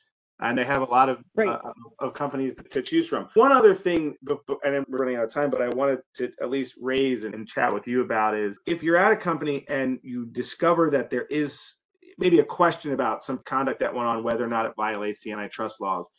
and 0.41 0.57
they 0.57 0.65
have 0.65 0.81
a 0.81 0.85
lot 0.85 1.07
of 1.07 1.23
right. 1.35 1.47
uh, 1.47 1.73
of 1.99 2.13
companies 2.13 2.55
to 2.71 2.81
choose 2.81 3.07
from. 3.07 3.29
One 3.35 3.51
other 3.51 3.73
thing, 3.73 4.15
and 4.27 4.85
we're 4.87 4.97
running 4.97 5.15
out 5.15 5.23
of 5.23 5.33
time, 5.33 5.49
but 5.49 5.61
I 5.61 5.69
wanted 5.69 5.99
to 6.17 6.31
at 6.41 6.49
least 6.49 6.75
raise 6.81 7.23
and 7.23 7.47
chat 7.47 7.73
with 7.73 7.87
you 7.87 8.01
about 8.01 8.35
is 8.35 8.59
if 8.65 8.83
you're 8.83 8.97
at 8.97 9.11
a 9.11 9.15
company 9.15 9.65
and 9.69 9.99
you 10.01 10.25
discover 10.25 10.89
that 10.89 11.09
there 11.09 11.25
is 11.25 11.75
maybe 12.17 12.39
a 12.39 12.45
question 12.45 12.93
about 12.93 13.23
some 13.23 13.39
conduct 13.45 13.79
that 13.79 13.93
went 13.93 14.07
on, 14.07 14.23
whether 14.23 14.43
or 14.43 14.49
not 14.49 14.65
it 14.65 14.73
violates 14.75 15.23
the 15.23 15.31
antitrust 15.31 15.79
laws. 15.79 16.09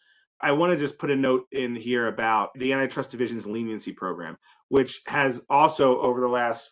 I 0.41 0.53
want 0.53 0.73
to 0.73 0.77
just 0.77 0.99
put 0.99 1.11
a 1.11 1.17
note 1.17 1.45
in 1.53 1.77
here 1.77 2.09
about 2.09 2.51
the 2.55 2.73
antitrust 2.73 3.11
division's 3.11 3.47
leniency 3.47 3.93
program, 3.93 4.37
which 4.69 5.01
has 5.07 5.45
also 5.49 5.99
over 5.99 6.21
the 6.21 6.29
last 6.29 6.69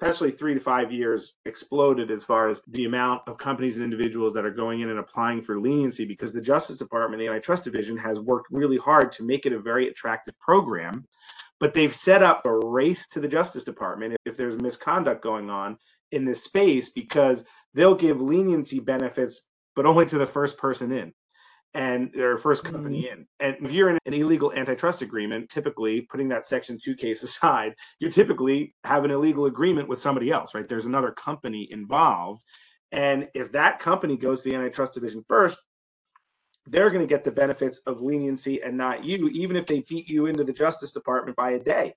especially 0.00 0.30
three 0.30 0.54
to 0.54 0.60
five 0.60 0.92
years, 0.92 1.34
exploded 1.46 2.10
as 2.10 2.24
far 2.24 2.48
as 2.48 2.60
the 2.68 2.84
amount 2.84 3.22
of 3.26 3.38
companies 3.38 3.76
and 3.76 3.84
individuals 3.84 4.34
that 4.34 4.44
are 4.44 4.50
going 4.50 4.80
in 4.80 4.90
and 4.90 4.98
applying 4.98 5.40
for 5.40 5.58
leniency 5.58 6.04
because 6.04 6.32
the 6.32 6.40
Justice 6.40 6.78
Department, 6.78 7.20
the 7.20 7.28
Antitrust 7.28 7.64
Division, 7.64 7.96
has 7.96 8.20
worked 8.20 8.48
really 8.50 8.76
hard 8.76 9.10
to 9.12 9.24
make 9.24 9.46
it 9.46 9.52
a 9.52 9.58
very 9.58 9.88
attractive 9.88 10.38
program. 10.38 11.06
But 11.58 11.72
they've 11.72 11.94
set 11.94 12.22
up 12.22 12.44
a 12.44 12.52
race 12.52 13.06
to 13.08 13.20
the 13.20 13.28
Justice 13.28 13.64
Department 13.64 14.16
if 14.26 14.36
there's 14.36 14.60
misconduct 14.60 15.22
going 15.22 15.48
on 15.48 15.78
in 16.12 16.26
this 16.26 16.44
space 16.44 16.90
because 16.90 17.44
they'll 17.72 17.94
give 17.94 18.20
leniency 18.20 18.80
benefits, 18.80 19.48
but 19.74 19.86
only 19.86 20.04
to 20.06 20.18
the 20.18 20.26
first 20.26 20.58
person 20.58 20.92
in 20.92 21.14
and 21.76 22.10
their 22.14 22.38
first 22.38 22.64
company 22.64 23.02
mm-hmm. 23.02 23.20
in. 23.20 23.26
And 23.38 23.66
if 23.66 23.70
you're 23.70 23.90
in 23.90 23.98
an 24.06 24.14
illegal 24.14 24.50
antitrust 24.54 25.02
agreement, 25.02 25.50
typically 25.50 26.00
putting 26.00 26.28
that 26.28 26.46
Section 26.46 26.78
2 26.82 26.96
case 26.96 27.22
aside, 27.22 27.74
you 28.00 28.10
typically 28.10 28.74
have 28.84 29.04
an 29.04 29.10
illegal 29.10 29.44
agreement 29.44 29.86
with 29.86 30.00
somebody 30.00 30.30
else, 30.30 30.54
right? 30.54 30.66
There's 30.66 30.86
another 30.86 31.12
company 31.12 31.68
involved. 31.70 32.42
And 32.92 33.28
if 33.34 33.52
that 33.52 33.78
company 33.78 34.16
goes 34.16 34.42
to 34.42 34.50
the 34.50 34.56
antitrust 34.56 34.94
division 34.94 35.22
first, 35.28 35.60
they're 36.64 36.90
going 36.90 37.06
to 37.06 37.14
get 37.14 37.24
the 37.24 37.30
benefits 37.30 37.80
of 37.86 38.00
leniency 38.00 38.62
and 38.62 38.76
not 38.76 39.04
you, 39.04 39.28
even 39.28 39.54
if 39.54 39.66
they 39.66 39.84
beat 39.86 40.08
you 40.08 40.26
into 40.26 40.44
the 40.44 40.52
Justice 40.54 40.92
Department 40.92 41.36
by 41.36 41.52
a 41.52 41.60
day. 41.60 41.94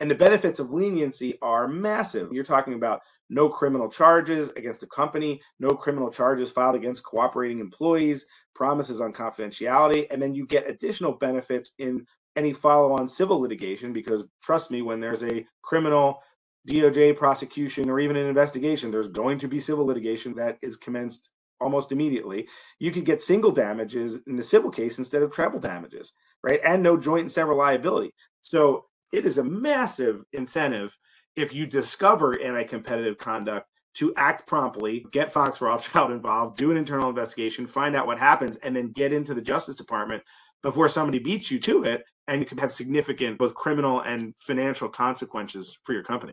And 0.00 0.10
the 0.10 0.16
benefits 0.16 0.58
of 0.58 0.70
leniency 0.70 1.38
are 1.40 1.68
massive. 1.68 2.32
You're 2.32 2.42
talking 2.42 2.74
about 2.74 3.00
no 3.30 3.48
criminal 3.48 3.90
charges 3.90 4.50
against 4.50 4.82
the 4.82 4.88
company, 4.88 5.40
no 5.60 5.70
criminal 5.70 6.10
charges 6.10 6.50
filed 6.52 6.76
against 6.76 7.04
cooperating 7.04 7.60
employees, 7.60 8.26
promises 8.54 9.00
on 9.00 9.12
confidentiality, 9.12 10.06
and 10.10 10.20
then 10.20 10.34
you 10.34 10.46
get 10.46 10.68
additional 10.68 11.12
benefits 11.12 11.72
in 11.78 12.06
any 12.36 12.52
follow 12.52 12.92
on 12.92 13.08
civil 13.08 13.40
litigation 13.40 13.92
because 13.92 14.24
trust 14.42 14.70
me, 14.70 14.82
when 14.82 15.00
there's 15.00 15.22
a 15.24 15.46
criminal 15.62 16.22
DOJ 16.68 17.16
prosecution 17.16 17.90
or 17.90 18.00
even 18.00 18.16
an 18.16 18.26
investigation, 18.26 18.90
there's 18.90 19.08
going 19.08 19.38
to 19.38 19.48
be 19.48 19.60
civil 19.60 19.86
litigation 19.86 20.34
that 20.36 20.58
is 20.62 20.76
commenced 20.76 21.30
almost 21.60 21.92
immediately. 21.92 22.48
You 22.80 22.92
could 22.92 23.06
get 23.06 23.22
single 23.22 23.52
damages 23.52 24.20
in 24.26 24.36
the 24.36 24.44
civil 24.44 24.70
case 24.70 24.98
instead 24.98 25.22
of 25.22 25.32
treble 25.32 25.60
damages. 25.60 26.12
right? 26.42 26.60
And 26.64 26.82
no 26.82 26.96
joint 26.96 27.22
and 27.22 27.32
several 27.32 27.58
liability. 27.58 28.12
So 28.42 28.86
it 29.12 29.26
is 29.26 29.38
a 29.38 29.44
massive 29.44 30.24
incentive 30.32 30.96
if 31.36 31.54
you 31.54 31.66
discover 31.66 32.40
anti-competitive 32.40 33.18
conduct 33.18 33.66
to 33.94 34.14
act 34.16 34.46
promptly, 34.46 35.04
get 35.10 35.32
Fox 35.32 35.60
Rothschild 35.60 36.10
involved, 36.12 36.56
do 36.56 36.70
an 36.70 36.76
internal 36.76 37.08
investigation, 37.08 37.66
find 37.66 37.96
out 37.96 38.06
what 38.06 38.18
happens, 38.18 38.56
and 38.56 38.74
then 38.74 38.92
get 38.92 39.12
into 39.12 39.34
the 39.34 39.40
Justice 39.40 39.76
Department 39.76 40.22
before 40.62 40.88
somebody 40.88 41.18
beats 41.18 41.50
you 41.50 41.58
to 41.60 41.84
it. 41.84 42.02
And 42.28 42.40
you 42.40 42.46
can 42.46 42.58
have 42.58 42.70
significant 42.70 43.38
both 43.38 43.54
criminal 43.54 44.00
and 44.02 44.34
financial 44.38 44.88
consequences 44.88 45.76
for 45.84 45.92
your 45.92 46.04
company. 46.04 46.32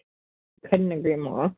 Couldn't 0.70 0.92
agree 0.92 1.16
more. 1.16 1.56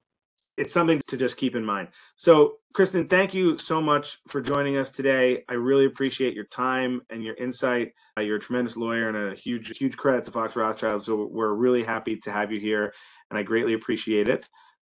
It's 0.60 0.74
something 0.74 1.02
to 1.08 1.15
just 1.15 1.38
keep 1.38 1.56
in 1.56 1.63
mind. 1.63 1.88
So, 2.17 2.56
Kristen, 2.74 3.08
thank 3.08 3.34
you 3.34 3.58
so 3.58 3.82
much 3.82 4.17
for 4.28 4.41
joining 4.41 4.76
us 4.76 4.91
today. 4.91 5.45
I 5.48 5.54
really 5.54 5.86
appreciate 5.86 6.34
your 6.34 6.43
time 6.43 7.02
and 7.10 7.24
your 7.24 7.36
insight. 7.36 7.93
Uh, 8.17 8.22
you're 8.22 8.36
a 8.36 8.41
tremendous 8.41 8.76
lawyer 8.76 9.08
and 9.08 9.32
a 9.32 9.36
huge, 9.36 9.78
huge 9.78 9.95
credit 9.95 10.26
to 10.26 10.32
Fox 10.32 10.58
Rothschild. 10.58 11.02
So, 11.02 11.30
we're 11.32 11.54
really 11.54 11.82
happy 11.82 12.17
to 12.17 12.32
have 12.32 12.52
you 12.52 12.60
here, 12.60 12.93
and 13.30 13.39
I 13.39 13.43
greatly 13.43 13.74
appreciate 13.74 14.28
it. 14.28 14.50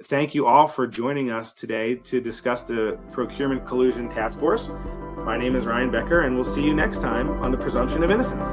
Thank 0.07 0.35
you 0.35 0.47
all 0.47 0.67
for 0.67 0.89
joining 0.89 1.31
us 1.31 1.55
today 1.55 1.95
to 1.95 2.21
discuss 2.21 2.65
the 2.65 2.99
Procurement 3.13 3.65
Collusion 3.65 4.09
Task 4.09 4.41
Force. 4.41 4.69
My 5.19 5.39
name 5.39 5.55
is 5.55 5.65
Ryan 5.65 5.93
Becker, 5.93 6.23
and 6.23 6.35
we'll 6.35 6.43
see 6.43 6.65
you 6.65 6.75
next 6.75 6.99
time 6.99 7.31
on 7.41 7.53
the 7.53 7.59
Presumption 7.59 8.03
of 8.03 8.11
Innocence. 8.11 8.49